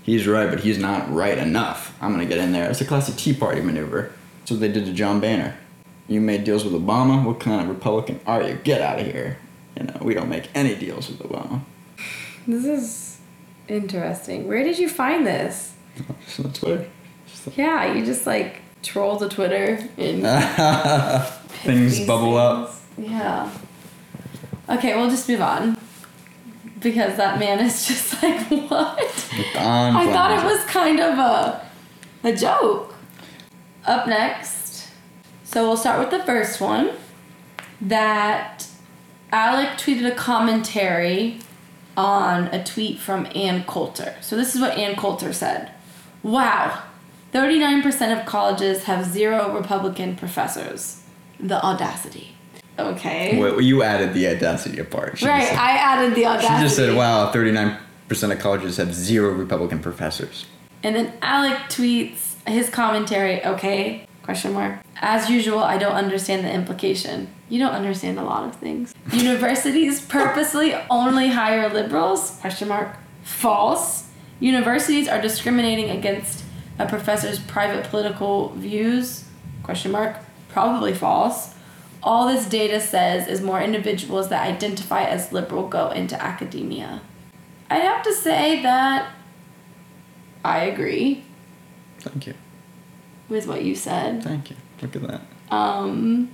He's 0.06 0.24
right, 0.28 0.48
but 0.48 0.60
he's 0.60 0.78
not 0.78 1.12
right 1.12 1.36
enough. 1.36 1.92
I'm 2.00 2.12
gonna 2.12 2.26
get 2.26 2.38
in 2.38 2.52
there. 2.52 2.70
It's 2.70 2.80
a 2.80 2.84
classic 2.84 3.16
Tea 3.16 3.34
Party 3.34 3.60
maneuver. 3.60 4.12
That's 4.38 4.52
what 4.52 4.60
they 4.60 4.68
did 4.70 4.86
to 4.86 4.92
John 4.92 5.18
Boehner. 5.18 5.56
You 6.06 6.20
made 6.20 6.44
deals 6.44 6.64
with 6.64 6.74
Obama. 6.74 7.24
What 7.24 7.40
kind 7.40 7.60
of 7.60 7.68
Republican 7.68 8.20
are 8.24 8.40
you? 8.40 8.54
Get 8.62 8.80
out 8.80 9.00
of 9.00 9.06
here. 9.06 9.38
You 9.76 9.86
know, 9.86 9.98
we 10.00 10.14
don't 10.14 10.28
make 10.28 10.48
any 10.54 10.76
deals 10.76 11.08
with 11.08 11.18
Obama. 11.18 11.62
This 12.46 12.64
is 12.64 13.18
interesting. 13.66 14.46
Where 14.46 14.62
did 14.62 14.78
you 14.78 14.88
find 14.88 15.26
this? 15.26 15.74
That's 16.38 16.60
Twitter. 16.60 16.88
Yeah, 17.56 17.92
you 17.92 18.06
just 18.06 18.28
like 18.28 18.60
troll 18.84 19.16
the 19.16 19.28
Twitter 19.28 19.88
and 19.98 21.24
Things 21.64 22.06
bubble 22.06 22.36
up. 22.36 22.72
Yeah. 22.96 23.50
Okay, 24.68 24.94
we'll 24.94 25.10
just 25.10 25.28
move 25.28 25.40
on. 25.40 25.75
Because 26.86 27.16
that 27.16 27.40
man 27.40 27.58
is 27.58 27.84
just 27.88 28.22
like, 28.22 28.46
what? 28.70 29.00
I 29.56 30.08
thought 30.12 30.38
it 30.38 30.44
was 30.44 30.64
kind 30.66 31.00
of 31.00 31.18
a, 31.18 31.68
a 32.22 32.32
joke. 32.32 32.94
Up 33.84 34.06
next, 34.06 34.88
so 35.42 35.66
we'll 35.66 35.76
start 35.76 35.98
with 35.98 36.10
the 36.10 36.24
first 36.24 36.60
one. 36.60 36.92
That 37.80 38.68
Alec 39.32 39.70
tweeted 39.70 40.06
a 40.06 40.14
commentary 40.14 41.40
on 41.96 42.44
a 42.54 42.62
tweet 42.62 43.00
from 43.00 43.26
Ann 43.34 43.64
Coulter. 43.64 44.14
So 44.20 44.36
this 44.36 44.54
is 44.54 44.60
what 44.60 44.78
Ann 44.78 44.94
Coulter 44.94 45.32
said. 45.32 45.72
Wow, 46.22 46.84
39% 47.32 48.16
of 48.16 48.26
colleges 48.26 48.84
have 48.84 49.04
zero 49.04 49.52
Republican 49.52 50.14
professors. 50.14 51.02
The 51.40 51.60
audacity. 51.64 52.35
Okay. 52.78 53.40
Wait, 53.40 53.64
you 53.64 53.82
added 53.82 54.12
the 54.14 54.28
audacity 54.28 54.82
part. 54.82 55.18
She 55.18 55.26
right, 55.26 55.48
said, 55.48 55.56
I 55.56 55.70
added 55.72 56.14
the 56.14 56.26
audacity. 56.26 56.54
she 56.54 56.62
just 56.62 56.76
said, 56.76 56.94
"Wow, 56.94 57.30
39 57.32 57.78
percent 58.08 58.32
of 58.32 58.38
colleges 58.38 58.76
have 58.76 58.94
zero 58.94 59.30
Republican 59.30 59.78
professors." 59.78 60.46
And 60.82 60.94
then 60.94 61.14
Alec 61.22 61.58
tweets 61.68 62.26
his 62.46 62.70
commentary, 62.70 63.44
okay, 63.44 64.06
question 64.22 64.52
mark. 64.52 64.80
As 64.96 65.28
usual, 65.28 65.58
I 65.58 65.78
don't 65.78 65.94
understand 65.94 66.44
the 66.44 66.52
implication. 66.52 67.28
You 67.48 67.58
don't 67.58 67.72
understand 67.72 68.18
a 68.18 68.22
lot 68.22 68.44
of 68.44 68.56
things. 68.56 68.94
Universities 69.12 70.00
purposely 70.08 70.74
only 70.90 71.28
hire 71.28 71.68
liberals? 71.68 72.38
Question 72.40 72.68
mark. 72.68 72.96
False. 73.22 74.08
Universities 74.38 75.08
are 75.08 75.20
discriminating 75.20 75.90
against 75.90 76.44
a 76.78 76.86
professor's 76.86 77.38
private 77.38 77.86
political 77.86 78.50
views? 78.50 79.24
Question 79.62 79.92
mark. 79.92 80.16
Probably 80.50 80.92
false. 80.94 81.54
All 82.06 82.28
this 82.28 82.46
data 82.46 82.80
says 82.80 83.26
is 83.26 83.40
more 83.42 83.60
individuals 83.60 84.28
that 84.28 84.46
identify 84.46 85.02
as 85.02 85.32
liberal 85.32 85.66
go 85.66 85.90
into 85.90 86.20
academia. 86.22 87.02
I'd 87.68 87.82
have 87.82 88.04
to 88.04 88.14
say 88.14 88.62
that 88.62 89.10
I 90.44 90.60
agree 90.66 91.24
Thank 91.98 92.28
you. 92.28 92.34
with 93.28 93.48
what 93.48 93.64
you 93.64 93.74
said. 93.74 94.22
Thank 94.22 94.50
you. 94.50 94.56
Look 94.80 94.94
at 94.94 95.02
that. 95.02 95.20
Um, 95.50 96.30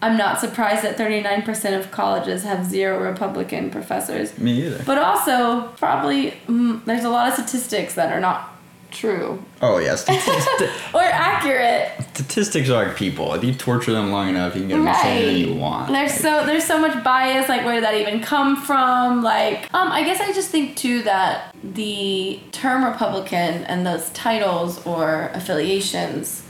I'm 0.00 0.16
not 0.16 0.38
surprised 0.38 0.84
that 0.84 0.96
39% 0.96 1.76
of 1.76 1.90
colleges 1.90 2.44
have 2.44 2.64
zero 2.64 3.02
Republican 3.02 3.70
professors. 3.70 4.38
Me 4.38 4.66
either. 4.66 4.84
But 4.84 4.98
also, 4.98 5.72
probably, 5.76 6.34
mm, 6.46 6.84
there's 6.84 7.04
a 7.04 7.10
lot 7.10 7.26
of 7.28 7.34
statistics 7.34 7.94
that 7.96 8.12
are 8.12 8.20
not 8.20 8.59
true 8.90 9.42
Oh 9.62 9.76
yeah, 9.78 9.94
statistics, 9.94 10.72
or 10.94 11.02
accurate. 11.02 11.92
statistics 12.14 12.70
are 12.70 12.86
like 12.86 12.96
people. 12.96 13.34
If 13.34 13.44
you 13.44 13.52
torture 13.52 13.92
them 13.92 14.10
long 14.10 14.30
enough, 14.30 14.54
you 14.54 14.62
can 14.62 14.68
get 14.68 14.76
them 14.76 14.86
to 14.86 14.94
say 14.94 15.22
anything 15.22 15.54
you 15.54 15.60
want. 15.60 15.92
There's 15.92 16.14
so 16.14 16.46
there's 16.46 16.64
so 16.64 16.78
much 16.78 17.04
bias. 17.04 17.48
Like, 17.48 17.66
where 17.66 17.74
did 17.74 17.84
that 17.84 17.94
even 17.94 18.20
come 18.22 18.56
from? 18.56 19.22
Like, 19.22 19.72
um, 19.74 19.92
I 19.92 20.02
guess 20.02 20.20
I 20.20 20.32
just 20.32 20.48
think 20.48 20.76
too 20.76 21.02
that 21.02 21.54
the 21.62 22.40
term 22.52 22.84
Republican 22.84 23.64
and 23.64 23.86
those 23.86 24.08
titles 24.10 24.84
or 24.86 25.30
affiliations 25.34 26.42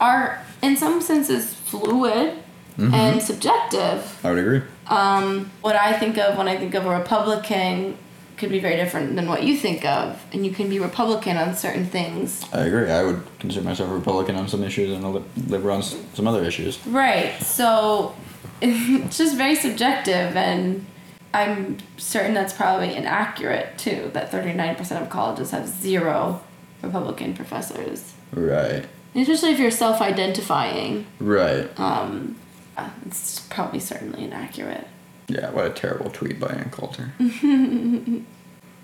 are, 0.00 0.44
in 0.62 0.76
some 0.76 1.00
senses, 1.00 1.54
fluid 1.54 2.38
and 2.76 3.22
subjective. 3.22 4.18
I 4.24 4.30
would 4.30 4.38
agree. 4.38 4.62
Um, 4.88 5.50
what 5.60 5.76
I 5.76 5.92
think 5.92 6.18
of 6.18 6.36
when 6.36 6.48
I 6.48 6.56
think 6.56 6.74
of 6.74 6.86
a 6.86 6.90
Republican 6.90 7.96
could 8.36 8.50
be 8.50 8.58
very 8.58 8.76
different 8.76 9.14
than 9.16 9.28
what 9.28 9.44
you 9.44 9.56
think 9.56 9.84
of, 9.84 10.22
and 10.32 10.44
you 10.44 10.52
can 10.52 10.68
be 10.68 10.78
Republican 10.78 11.36
on 11.36 11.54
certain 11.54 11.86
things. 11.86 12.44
I 12.52 12.62
agree. 12.66 12.90
I 12.90 13.02
would 13.04 13.22
consider 13.38 13.64
myself 13.64 13.90
a 13.90 13.94
Republican 13.94 14.36
on 14.36 14.48
some 14.48 14.62
issues 14.64 14.92
and 14.96 15.04
a 15.04 15.22
liberal 15.48 15.76
on 15.76 15.82
some 15.82 16.26
other 16.26 16.44
issues. 16.44 16.84
Right. 16.86 17.40
So 17.42 18.14
it's 18.62 19.16
just 19.18 19.36
very 19.36 19.54
subjective, 19.54 20.36
and 20.36 20.84
I'm 21.32 21.78
certain 21.96 22.34
that's 22.34 22.52
probably 22.52 22.94
inaccurate 22.94 23.78
too. 23.78 24.10
That 24.14 24.30
39% 24.30 25.02
of 25.02 25.10
colleges 25.10 25.50
have 25.52 25.66
zero 25.68 26.42
Republican 26.82 27.34
professors, 27.34 28.14
Right. 28.32 28.84
especially 29.14 29.52
if 29.52 29.58
you're 29.58 29.70
self-identifying. 29.70 31.06
Right. 31.18 31.68
Um, 31.78 32.36
uh, 32.76 32.90
it's 33.06 33.40
probably 33.40 33.80
certainly 33.80 34.24
inaccurate. 34.24 34.86
Yeah, 35.28 35.50
what 35.50 35.66
a 35.66 35.70
terrible 35.70 36.10
tweet 36.10 36.38
by 36.38 36.48
Ann 36.48 36.70
Coulter. 36.70 37.12
Do 37.18 38.24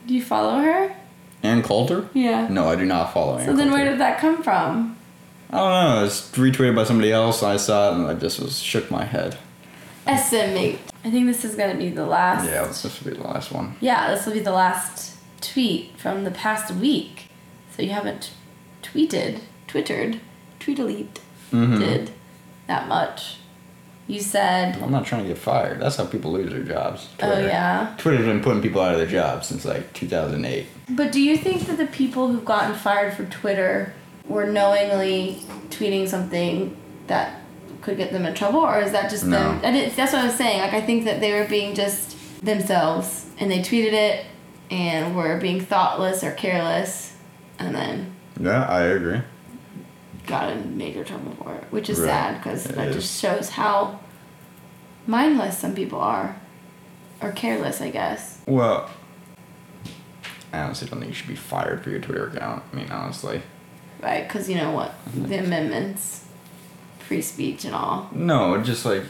you 0.07 0.23
follow 0.23 0.61
her? 0.61 0.95
Ann 1.43 1.63
Coulter? 1.63 2.09
Yeah. 2.15 2.49
No, 2.49 2.69
I 2.69 2.77
do 2.77 2.85
not 2.85 3.13
follow 3.13 3.39
Ann 3.39 3.47
So 3.47 3.55
then 3.57 3.71
where 3.71 3.85
did 3.85 3.99
that 4.01 4.19
come 4.21 4.43
from? 4.43 4.97
I 5.51 5.57
don't 5.59 5.71
know. 5.99 6.05
It's 6.05 6.31
retweeted 6.33 6.75
by 6.77 6.85
somebody 6.85 7.13
else. 7.13 7.43
I 7.43 7.57
saw 7.57 7.91
it 7.91 7.95
and 7.99 8.07
I 8.07 8.15
just 8.15 8.41
was 8.41 8.59
shook 8.59 8.91
my 8.91 9.05
head. 9.05 9.37
Estimate. 10.07 10.79
I 11.05 11.11
think 11.11 11.27
this 11.27 11.45
is 11.45 11.55
gonna 11.55 11.77
be 11.77 11.91
the 11.91 12.05
last. 12.07 12.47
Yeah, 12.47 12.65
this 12.67 12.83
will 12.85 13.11
be 13.13 13.17
the 13.17 13.25
last 13.27 13.51
one. 13.53 13.77
Yeah, 13.81 14.15
this 14.15 14.27
will 14.27 14.33
be 14.35 14.41
the 14.41 14.53
last 14.53 15.17
tweet 15.41 15.99
from 15.99 16.25
the 16.25 16.31
past 16.31 16.73
week. 16.75 17.29
So 17.75 17.83
you 17.83 17.91
haven't 17.91 18.31
tweeted, 18.83 19.41
twittered, 19.67 20.21
tweetelete, 20.59 21.19
Mhm. 21.53 21.79
did 21.79 22.11
that 22.67 22.87
much. 22.89 23.37
You 24.07 24.21
said, 24.21 24.77
I'm 24.83 24.91
not 24.91 25.07
trying 25.07 25.23
to 25.23 25.29
get 25.29 25.39
fired. 25.39 25.81
That's 25.81 25.97
how 25.97 26.05
people 26.05 26.33
lose 26.33 26.51
their 26.51 26.63
jobs. 26.65 27.09
oh 27.23 27.39
yeah. 27.47 27.95
Twitter's 27.99 28.27
been 28.27 28.43
putting 28.43 28.61
people 28.63 28.81
out 28.81 28.93
of 28.93 28.99
their 28.99 29.07
jobs 29.07 29.47
since 29.47 29.65
like 29.65 29.93
2008. 29.93 30.67
But 30.91 31.13
do 31.13 31.21
you 31.21 31.37
think 31.37 31.67
that 31.67 31.79
the 31.79 31.87
people 31.87 32.29
who've 32.29 32.45
gotten 32.45 32.75
fired 32.75 33.15
for 33.15 33.25
Twitter 33.27 33.93
were 34.27 34.47
knowingly 34.47 35.43
tweeting 35.69 36.09
something 36.09 36.77
that 37.07 37.41
could 37.83 37.97
get 37.97 38.11
them 38.13 38.27
in 38.27 38.35
trouble, 38.35 38.61
or 38.61 38.81
is 38.81 38.93
that 38.93 39.11
just 39.11 39.25
No. 39.25 39.39
them? 39.39 39.61
And 39.63 39.77
it's, 39.77 39.95
that's 39.97 40.13
what 40.13 40.23
I 40.23 40.27
was 40.27 40.35
saying. 40.35 40.61
Like 40.61 40.73
I 40.75 40.81
think 40.81 41.05
that 41.05 41.21
they 41.21 41.33
were 41.33 41.47
being 41.47 41.75
just 41.75 42.17
themselves, 42.45 43.27
and 43.39 43.51
they 43.51 43.61
tweeted 43.61 43.93
it, 43.93 44.27
and 44.71 45.17
were 45.17 45.39
being 45.39 45.61
thoughtless 45.61 46.23
or 46.25 46.33
careless, 46.33 47.15
and 47.59 47.75
then 47.75 48.13
Yeah, 48.41 48.65
I 48.67 48.83
agree. 48.83 49.21
Got 50.31 50.51
in 50.51 50.79
major 50.79 51.05
trouble 51.05 51.33
for 51.43 51.55
it, 51.55 51.65
which 51.71 51.91
is 51.91 51.99
Right. 51.99 52.09
sad 52.09 52.39
because 52.39 52.65
that 52.65 52.89
is. 52.89 52.97
just 52.97 53.21
shows 53.21 53.51
how 53.51 54.01
mindless 55.07 55.59
some 55.59 55.75
people 55.75 56.01
are, 56.01 56.37
or 57.21 57.33
careless, 57.33 57.81
I 57.81 57.91
guess. 57.91 58.39
Well, 58.47 58.89
I 60.53 60.61
honestly 60.61 60.89
don't 60.89 61.01
think 61.01 61.11
you 61.11 61.15
should 61.15 61.29
be 61.29 61.35
fired 61.37 61.83
for 61.83 61.91
your 61.91 62.01
Twitter 62.01 62.27
account. 62.29 62.63
I 62.73 62.77
mean, 62.77 62.91
honestly. 62.91 63.43
Right? 64.03 64.27
Because 64.27 64.49
you 64.49 64.57
know 64.57 64.71
what, 64.73 64.91
mm-hmm. 65.07 65.27
the 65.27 65.39
amendments, 65.39 66.25
free 66.99 67.23
speech, 67.23 67.65
and 67.65 67.75
all. 67.75 68.09
No, 68.13 68.61
just 68.63 68.85
like, 68.85 69.05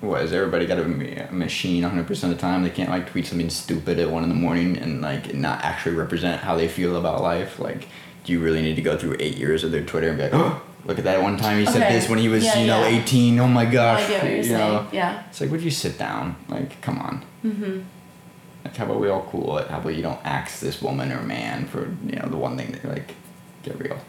what 0.00 0.22
is 0.22 0.32
everybody 0.32 0.66
got 0.66 0.78
a, 0.78 1.28
a 1.28 1.32
machine 1.32 1.82
100% 1.82 2.10
of 2.22 2.30
the 2.30 2.36
time? 2.36 2.62
They 2.62 2.70
can't 2.70 2.90
like 2.90 3.10
tweet 3.10 3.26
something 3.26 3.50
stupid 3.50 3.98
at 3.98 4.10
1 4.10 4.22
in 4.22 4.28
the 4.28 4.34
morning 4.34 4.76
and 4.78 5.00
like 5.00 5.34
not 5.34 5.64
actually 5.64 5.96
represent 5.96 6.40
how 6.40 6.56
they 6.56 6.68
feel 6.68 6.96
about 6.96 7.22
life? 7.22 7.58
Like, 7.58 7.88
do 8.26 8.32
you 8.32 8.40
really 8.40 8.60
need 8.60 8.74
to 8.76 8.82
go 8.82 8.98
through 8.98 9.16
eight 9.20 9.38
years 9.38 9.62
of 9.64 9.70
their 9.70 9.84
Twitter 9.84 10.08
and 10.08 10.18
be 10.18 10.24
like, 10.24 10.34
oh, 10.34 10.60
look 10.84 10.98
at 10.98 11.04
that 11.04 11.22
one 11.22 11.36
time 11.36 11.60
he 11.60 11.64
said 11.64 11.90
this 11.90 12.08
when 12.08 12.18
he 12.18 12.28
was, 12.28 12.44
Yeah, 12.44 12.58
you 12.58 12.66
know, 12.66 12.80
yeah. 12.86 13.00
18. 13.02 13.38
Oh 13.38 13.46
my 13.48 13.62
I 13.62 13.70
gosh. 13.70 14.08
get 14.08 14.22
what 14.22 14.28
you're 14.28 14.36
you 14.38 14.44
saying. 14.44 14.58
know? 14.58 14.86
Yeah. 14.92 15.22
It's 15.28 15.40
like, 15.40 15.50
would 15.50 15.62
you 15.62 15.70
sit 15.70 15.96
down? 15.96 16.36
Like, 16.48 16.80
come 16.82 16.98
on. 16.98 17.24
Mm-hmm. 17.44 17.80
Like, 18.64 18.76
how 18.76 18.84
about 18.84 19.00
we 19.00 19.08
all 19.08 19.22
cool 19.30 19.58
it? 19.58 19.68
How 19.68 19.78
about 19.78 19.94
you 19.94 20.02
don't 20.02 20.18
axe 20.24 20.58
this 20.58 20.82
woman 20.82 21.12
or 21.12 21.22
man 21.22 21.66
for, 21.68 21.84
you 22.04 22.16
know, 22.16 22.28
the 22.28 22.36
one 22.36 22.56
thing 22.58 22.72
that, 22.72 22.84
like, 22.84 23.14
get 23.62 23.78
real. 23.80 24.00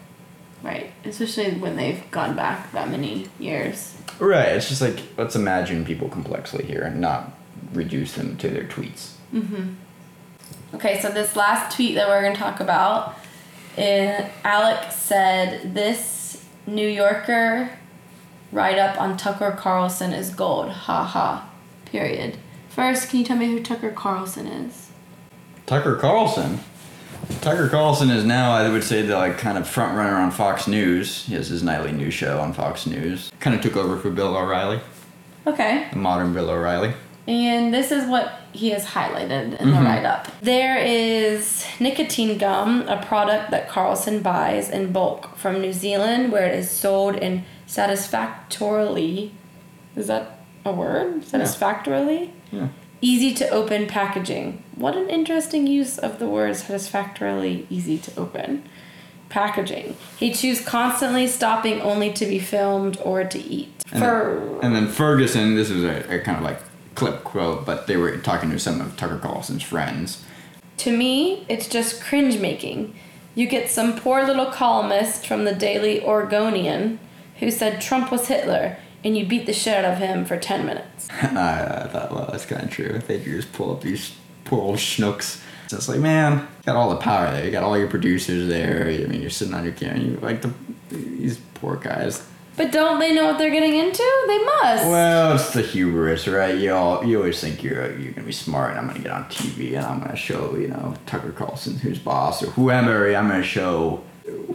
Right. 0.64 0.92
Especially 1.04 1.52
when 1.52 1.76
they've 1.76 2.02
gone 2.10 2.34
back 2.34 2.72
that 2.72 2.90
many 2.90 3.28
years. 3.38 3.96
Right. 4.18 4.48
It's 4.48 4.68
just 4.68 4.82
like, 4.82 5.00
let's 5.16 5.36
imagine 5.36 5.84
people 5.84 6.08
complexly 6.08 6.64
here 6.64 6.82
and 6.82 7.00
not 7.00 7.38
reduce 7.72 8.14
them 8.14 8.36
to 8.38 8.48
their 8.48 8.64
tweets. 8.64 9.12
Mm-hmm. 9.32 9.74
Okay, 10.74 11.00
so 11.00 11.08
this 11.10 11.34
last 11.36 11.74
tweet 11.74 11.94
that 11.94 12.08
we're 12.08 12.20
going 12.20 12.34
to 12.34 12.38
talk 12.38 12.60
about, 12.60 13.16
uh, 13.78 14.28
Alec 14.44 14.90
said, 14.92 15.74
This 15.74 16.44
New 16.66 16.86
Yorker 16.88 17.70
write 18.52 18.78
up 18.78 19.00
on 19.00 19.16
Tucker 19.16 19.52
Carlson 19.58 20.12
is 20.12 20.30
gold. 20.30 20.70
Ha 20.70 21.04
ha. 21.04 21.48
Period. 21.86 22.36
First, 22.68 23.08
can 23.10 23.20
you 23.20 23.24
tell 23.24 23.36
me 23.36 23.46
who 23.46 23.62
Tucker 23.62 23.90
Carlson 23.90 24.46
is? 24.46 24.90
Tucker 25.66 25.96
Carlson. 25.96 26.60
Tucker 27.40 27.68
Carlson 27.68 28.10
is 28.10 28.24
now, 28.24 28.52
I 28.52 28.68
would 28.70 28.84
say, 28.84 29.02
the 29.02 29.16
like 29.16 29.38
kind 29.38 29.58
of 29.58 29.68
front 29.68 29.96
runner 29.96 30.16
on 30.16 30.30
Fox 30.30 30.66
News. 30.68 31.24
He 31.26 31.34
has 31.34 31.48
his 31.48 31.62
nightly 31.62 31.92
news 31.92 32.14
show 32.14 32.40
on 32.40 32.52
Fox 32.52 32.86
News. 32.86 33.30
Kind 33.40 33.54
of 33.56 33.62
took 33.62 33.76
over 33.76 33.96
for 33.98 34.10
Bill 34.10 34.36
O'Reilly, 34.36 34.80
Okay. 35.46 35.88
the 35.90 35.96
modern 35.98 36.32
Bill 36.32 36.48
O'Reilly. 36.50 36.92
And 37.28 37.74
this 37.74 37.92
is 37.92 38.08
what 38.08 38.40
he 38.52 38.70
has 38.70 38.86
highlighted 38.86 39.60
in 39.60 39.70
the 39.70 39.76
Mhm. 39.76 39.84
write 39.84 40.04
up. 40.06 40.28
There 40.40 40.78
is 40.78 41.66
nicotine 41.78 42.38
gum, 42.38 42.84
a 42.88 42.96
product 42.96 43.50
that 43.50 43.68
Carlson 43.68 44.20
buys 44.20 44.70
in 44.70 44.92
bulk 44.92 45.36
from 45.36 45.60
New 45.60 45.74
Zealand, 45.74 46.32
where 46.32 46.46
it 46.46 46.54
is 46.58 46.70
sold 46.70 47.16
in 47.16 47.44
satisfactorily. 47.66 49.32
Is 49.94 50.06
that 50.06 50.38
a 50.64 50.72
word? 50.72 51.24
Satisfactorily? 51.26 52.32
Yeah. 52.50 52.68
Easy 53.02 53.32
to 53.34 53.48
open 53.50 53.86
packaging. 53.86 54.62
What 54.74 54.96
an 54.96 55.08
interesting 55.10 55.66
use 55.66 55.98
of 55.98 56.18
the 56.18 56.26
word 56.26 56.56
satisfactorily 56.56 57.66
easy 57.68 57.98
to 57.98 58.10
open. 58.16 58.62
Packaging. 59.28 59.94
He 60.18 60.32
chews 60.32 60.62
constantly, 60.62 61.26
stopping 61.26 61.82
only 61.82 62.10
to 62.14 62.24
be 62.24 62.38
filmed 62.38 62.96
or 63.04 63.24
to 63.24 63.38
eat. 63.38 63.70
And 63.92 64.02
For 64.02 64.58
And 64.62 64.74
then 64.74 64.88
Ferguson, 64.88 65.54
this 65.54 65.68
was 65.70 65.84
a, 65.84 66.14
a 66.14 66.18
kind 66.20 66.38
of 66.38 66.42
like 66.44 66.60
clip 66.98 67.22
quote, 67.22 67.64
but 67.64 67.86
they 67.86 67.96
were 67.96 68.16
talking 68.18 68.50
to 68.50 68.58
some 68.58 68.80
of 68.80 68.96
Tucker 68.96 69.18
Carlson's 69.18 69.62
friends. 69.62 70.24
To 70.78 70.96
me, 70.96 71.46
it's 71.48 71.68
just 71.68 72.02
cringe 72.02 72.38
making. 72.38 72.94
You 73.36 73.46
get 73.46 73.70
some 73.70 73.96
poor 73.96 74.24
little 74.24 74.46
columnist 74.46 75.24
from 75.24 75.44
the 75.44 75.54
Daily 75.54 76.02
Oregonian 76.02 76.98
who 77.36 77.52
said 77.52 77.80
Trump 77.80 78.10
was 78.10 78.26
Hitler, 78.26 78.78
and 79.04 79.16
you 79.16 79.24
beat 79.24 79.46
the 79.46 79.52
shit 79.52 79.76
out 79.76 79.84
of 79.84 79.98
him 79.98 80.24
for 80.24 80.36
10 80.36 80.66
minutes. 80.66 81.08
I, 81.10 81.26
I 81.84 81.88
thought, 81.88 82.10
well, 82.10 82.28
that's 82.32 82.44
kind 82.44 82.64
of 82.64 82.70
true. 82.70 83.00
They 83.06 83.20
just 83.22 83.52
pull 83.52 83.70
up 83.70 83.80
these 83.80 84.16
poor 84.44 84.60
old 84.60 84.78
schnooks. 84.78 85.40
So 85.68 85.76
it's 85.76 85.88
like, 85.88 86.00
man, 86.00 86.38
you 86.38 86.64
got 86.64 86.74
all 86.74 86.90
the 86.90 86.96
power 86.96 87.30
there. 87.30 87.44
You 87.44 87.52
got 87.52 87.62
all 87.62 87.78
your 87.78 87.88
producers 87.88 88.48
there. 88.48 88.88
I 88.88 89.06
mean, 89.06 89.20
you're 89.20 89.30
sitting 89.30 89.54
on 89.54 89.62
your 89.62 89.74
camera. 89.74 90.00
You 90.00 90.18
like 90.20 90.42
the 90.42 90.52
these 90.88 91.38
poor 91.54 91.76
guys. 91.76 92.26
But 92.58 92.72
don't 92.72 92.98
they 92.98 93.14
know 93.14 93.24
what 93.26 93.38
they're 93.38 93.52
getting 93.52 93.76
into? 93.76 94.02
They 94.26 94.38
must. 94.44 94.84
Well, 94.88 95.34
it's 95.36 95.52
the 95.52 95.62
hubris, 95.62 96.26
right? 96.26 96.58
You 96.58 96.74
all, 96.74 97.04
you 97.04 97.16
always 97.16 97.40
think 97.40 97.62
you're 97.62 97.96
you're 97.96 98.12
gonna 98.12 98.26
be 98.26 98.32
smart, 98.32 98.72
and 98.72 98.80
I'm 98.80 98.88
gonna 98.88 98.98
get 98.98 99.12
on 99.12 99.24
TV, 99.26 99.76
and 99.76 99.86
I'm 99.86 100.00
gonna 100.00 100.16
show 100.16 100.56
you 100.56 100.66
know 100.66 100.94
Tucker 101.06 101.30
Carlson 101.30 101.78
who's 101.78 102.00
boss 102.00 102.42
or 102.42 102.50
whoever. 102.50 103.14
I'm 103.14 103.28
gonna 103.28 103.44
show 103.44 104.02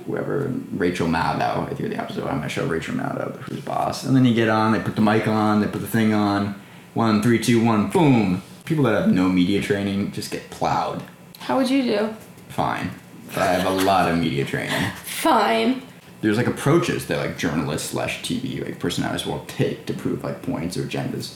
whoever 0.05 0.53
Rachel 0.73 1.07
Maddow. 1.07 1.65
I 1.65 1.73
think 1.73 1.89
the 1.89 1.97
episode. 1.97 2.27
I'm 2.27 2.37
gonna 2.37 2.49
show 2.49 2.65
Rachel 2.67 2.93
Maddow 2.95 3.37
who's 3.37 3.61
boss, 3.61 4.03
and 4.03 4.15
then 4.15 4.25
you 4.25 4.33
get 4.33 4.49
on. 4.49 4.73
They 4.73 4.79
put 4.81 4.95
the 4.97 5.01
mic 5.01 5.25
on. 5.27 5.61
They 5.61 5.67
put 5.67 5.81
the 5.81 5.87
thing 5.87 6.13
on. 6.13 6.59
One, 6.93 7.23
three, 7.23 7.39
two, 7.39 7.63
one, 7.63 7.89
boom. 7.89 8.43
People 8.65 8.83
that 8.83 9.01
have 9.01 9.11
no 9.11 9.29
media 9.29 9.61
training 9.61 10.11
just 10.11 10.29
get 10.29 10.49
plowed. 10.49 11.01
How 11.39 11.57
would 11.57 11.69
you 11.69 11.83
do? 11.83 12.13
Fine. 12.49 12.91
I 13.35 13.45
have 13.45 13.65
a 13.65 13.83
lot 13.83 14.11
of 14.11 14.17
media 14.17 14.45
training. 14.45 14.91
Fine. 15.05 15.81
There's 16.23 16.37
like 16.37 16.47
approaches 16.47 17.05
that 17.07 17.17
like 17.17 17.37
journalists 17.37 17.89
slash 17.89 18.21
TV 18.21 18.63
like 18.63 18.79
personalities 18.79 19.27
will 19.27 19.43
take 19.45 19.85
to 19.85 19.93
prove 19.93 20.23
like 20.23 20.41
points 20.41 20.77
or 20.77 20.83
agendas. 20.83 21.35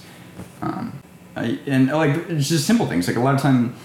Um, 0.62 0.94
I, 1.36 1.60
and 1.68 1.90
like 1.90 2.16
it's 2.30 2.48
just 2.48 2.66
simple 2.66 2.88
things. 2.88 3.06
Like 3.06 3.18
a 3.18 3.20
lot 3.20 3.36
of 3.36 3.42
time, 3.42 3.76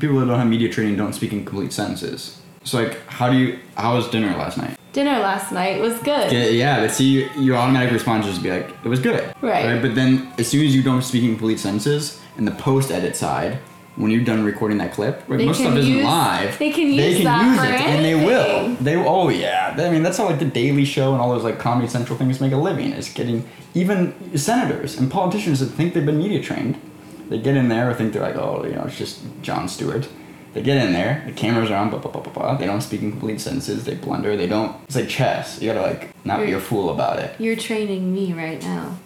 people 0.00 0.18
that 0.18 0.26
don't 0.26 0.36
have 0.36 0.48
media 0.48 0.68
training 0.68 0.96
don't 0.96 1.12
speak 1.12 1.32
in 1.32 1.44
complete 1.44 1.72
sentences. 1.72 2.42
So 2.64 2.82
like, 2.82 3.06
how 3.06 3.30
do 3.30 3.38
you? 3.38 3.60
How 3.76 3.94
was 3.94 4.08
dinner 4.08 4.36
last 4.36 4.58
night? 4.58 4.76
Dinner 4.92 5.20
last 5.20 5.52
night 5.52 5.80
was 5.80 5.96
good. 6.00 6.32
Yeah, 6.32 6.46
yeah 6.46 6.80
but 6.80 6.90
see, 6.90 7.04
you, 7.04 7.30
your 7.38 7.56
automatic 7.56 7.92
response 7.92 8.26
is 8.26 8.32
just 8.32 8.42
be 8.42 8.50
like, 8.50 8.70
it 8.84 8.88
was 8.88 8.98
good. 8.98 9.32
Right. 9.40 9.80
But 9.80 9.94
then 9.94 10.32
as 10.36 10.48
soon 10.48 10.66
as 10.66 10.74
you 10.74 10.82
don't 10.82 11.02
speak 11.02 11.22
in 11.22 11.30
complete 11.30 11.60
sentences, 11.60 12.20
in 12.38 12.44
the 12.44 12.52
post 12.52 12.90
edit 12.90 13.14
side, 13.14 13.58
when 13.96 14.10
you're 14.10 14.24
done 14.24 14.44
recording 14.44 14.78
that 14.78 14.92
clip, 14.92 15.22
right, 15.28 15.44
most 15.44 15.60
stuff 15.60 15.76
isn't 15.76 16.02
live. 16.02 16.58
they 16.58 16.70
can 16.70 16.88
use, 16.88 16.96
They 16.96 17.08
use 17.10 17.16
can 17.18 17.24
that 17.24 17.44
use 17.44 17.80
it, 17.80 17.86
and 17.86 18.04
they 18.04 18.14
will. 18.14 18.74
They 18.76 18.96
oh 18.96 19.28
yeah. 19.28 19.74
I 19.78 19.90
mean 19.90 20.02
that's 20.02 20.18
how 20.18 20.26
like 20.26 20.38
the 20.38 20.44
Daily 20.44 20.84
Show 20.84 21.12
and 21.12 21.20
all 21.20 21.30
those 21.30 21.44
like 21.44 21.58
Comedy 21.58 21.88
Central 21.88 22.18
things 22.18 22.40
make 22.40 22.52
a 22.52 22.56
living. 22.56 22.92
Is 22.92 23.08
getting 23.08 23.48
even 23.74 24.36
senators 24.36 24.98
and 24.98 25.10
politicians 25.10 25.60
that 25.60 25.66
think 25.66 25.94
they've 25.94 26.04
been 26.06 26.18
media 26.18 26.42
trained. 26.42 26.80
They 27.28 27.38
get 27.38 27.56
in 27.56 27.68
there 27.68 27.90
or 27.90 27.94
think 27.94 28.12
they're 28.12 28.22
like 28.22 28.36
oh 28.36 28.64
you 28.64 28.74
know 28.74 28.84
it's 28.84 28.98
just 28.98 29.20
Jon 29.42 29.68
Stewart. 29.68 30.08
They 30.54 30.62
get 30.62 30.76
in 30.76 30.92
there, 30.92 31.24
the 31.26 31.32
cameras 31.32 31.68
are 31.68 31.74
on, 31.74 31.90
blah, 31.90 31.98
blah, 31.98 32.12
blah, 32.12 32.22
blah, 32.22 32.32
blah. 32.32 32.54
They 32.56 32.66
don't 32.66 32.80
speak 32.80 33.02
in 33.02 33.10
complete 33.10 33.40
sentences, 33.40 33.84
they 33.86 33.96
blunder, 33.96 34.36
they 34.36 34.46
don't. 34.46 34.76
It's 34.84 34.94
like 34.94 35.08
chess. 35.08 35.60
You 35.60 35.72
gotta, 35.72 35.82
like, 35.82 36.14
not 36.24 36.46
be 36.46 36.52
a 36.52 36.60
fool 36.60 36.90
about 36.90 37.18
it. 37.18 37.34
You're 37.40 37.56
training 37.56 38.14
me 38.14 38.32
right 38.32 38.62
now. 38.62 38.96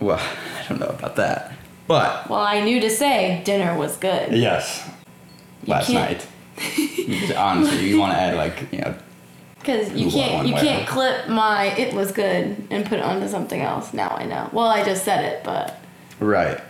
Well, 0.00 0.18
I 0.60 0.68
don't 0.68 0.78
know 0.78 0.88
about 0.88 1.16
that. 1.16 1.54
But, 1.88 2.28
Well, 2.28 2.40
I 2.40 2.60
knew 2.60 2.80
to 2.80 2.90
say 2.90 3.40
dinner 3.44 3.76
was 3.76 3.96
good. 3.96 4.32
yes, 4.32 4.86
You 5.64 5.72
last 5.72 5.90
can't- 5.90 6.10
night. 6.10 6.26
Honestly, 7.36 7.88
you 7.88 7.98
wanna 7.98 8.14
add, 8.14 8.36
like, 8.36 8.70
you 8.72 8.80
know, 8.80 8.94
Because 9.58 9.90
you 9.92 10.10
can't 10.10 10.46
you 10.46 10.54
way. 10.54 10.60
can't 10.60 10.86
clip 10.86 11.28
my 11.28 11.64
it 11.76 11.94
was 11.94 12.12
good 12.12 12.66
and 12.70 12.84
put 12.84 12.98
it 12.98 13.04
onto 13.04 13.26
something 13.28 13.60
else. 13.60 13.92
Now 13.94 14.14
I 14.18 14.24
know. 14.24 14.48
Well, 14.52 14.66
I 14.66 14.84
just 14.84 15.04
said 15.04 15.24
it, 15.24 15.42
but 15.44 15.78
right. 16.20 16.60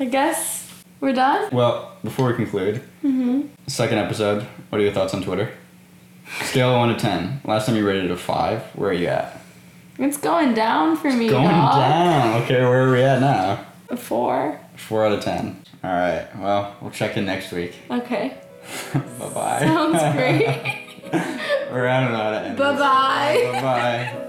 I 0.00 0.06
guess 0.06 0.68
we're 1.00 1.12
done. 1.12 1.48
Well, 1.52 1.92
before 2.02 2.28
we 2.28 2.34
conclude, 2.34 2.80
Mhm. 3.04 3.48
second 3.66 3.98
episode, 3.98 4.46
what 4.70 4.80
are 4.80 4.84
your 4.84 4.92
thoughts 4.92 5.12
on 5.14 5.22
Twitter? 5.22 5.50
Scale 6.44 6.70
of 6.72 6.78
1 6.78 6.88
to 6.88 6.94
10. 6.94 7.40
Last 7.44 7.66
time 7.66 7.76
you 7.76 7.86
rated 7.86 8.06
it 8.06 8.10
a 8.10 8.16
5. 8.16 8.62
Where 8.74 8.90
are 8.90 8.94
you 8.94 9.08
at? 9.08 9.38
It's 9.98 10.16
going 10.16 10.54
down 10.54 10.96
for 10.96 11.10
me. 11.12 11.28
Going 11.28 11.48
dog. 11.48 11.74
down. 11.78 12.42
Okay, 12.42 12.60
where 12.62 12.88
are 12.88 12.92
we 12.92 13.02
at 13.02 13.20
now? 13.20 13.58
A 13.90 13.96
four. 13.96 14.58
Four 14.76 15.06
out 15.06 15.12
of 15.12 15.20
ten. 15.24 15.62
All 15.84 15.90
right. 15.92 16.26
Well, 16.38 16.76
we'll 16.80 16.90
check 16.90 17.16
in 17.16 17.24
next 17.26 17.52
week. 17.52 17.74
Okay. 17.90 18.36
bye 18.94 19.28
bye. 19.28 19.58
Sounds 19.60 20.16
great. 20.16 20.88
We're 21.70 21.86
out 21.86 22.10
of 22.10 22.14
out 22.18 22.34
of 22.34 22.42
end. 22.44 22.58
Bye 22.58 22.76
bye. 22.76 23.50
Bye 23.52 23.62
bye. 23.62 24.28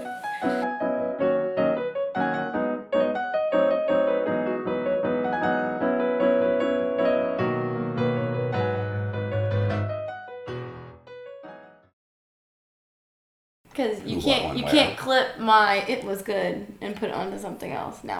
Because 13.70 14.02
you 14.04 14.18
Ooh, 14.18 14.20
can't 14.20 14.56
you 14.56 14.64
where? 14.64 14.72
can't 14.72 14.96
clip 14.96 15.38
my 15.40 15.84
it 15.88 16.04
was 16.04 16.22
good 16.22 16.64
and 16.80 16.94
put 16.94 17.08
it 17.08 17.14
onto 17.14 17.38
something 17.38 17.72
else. 17.72 18.04
Now 18.04 18.12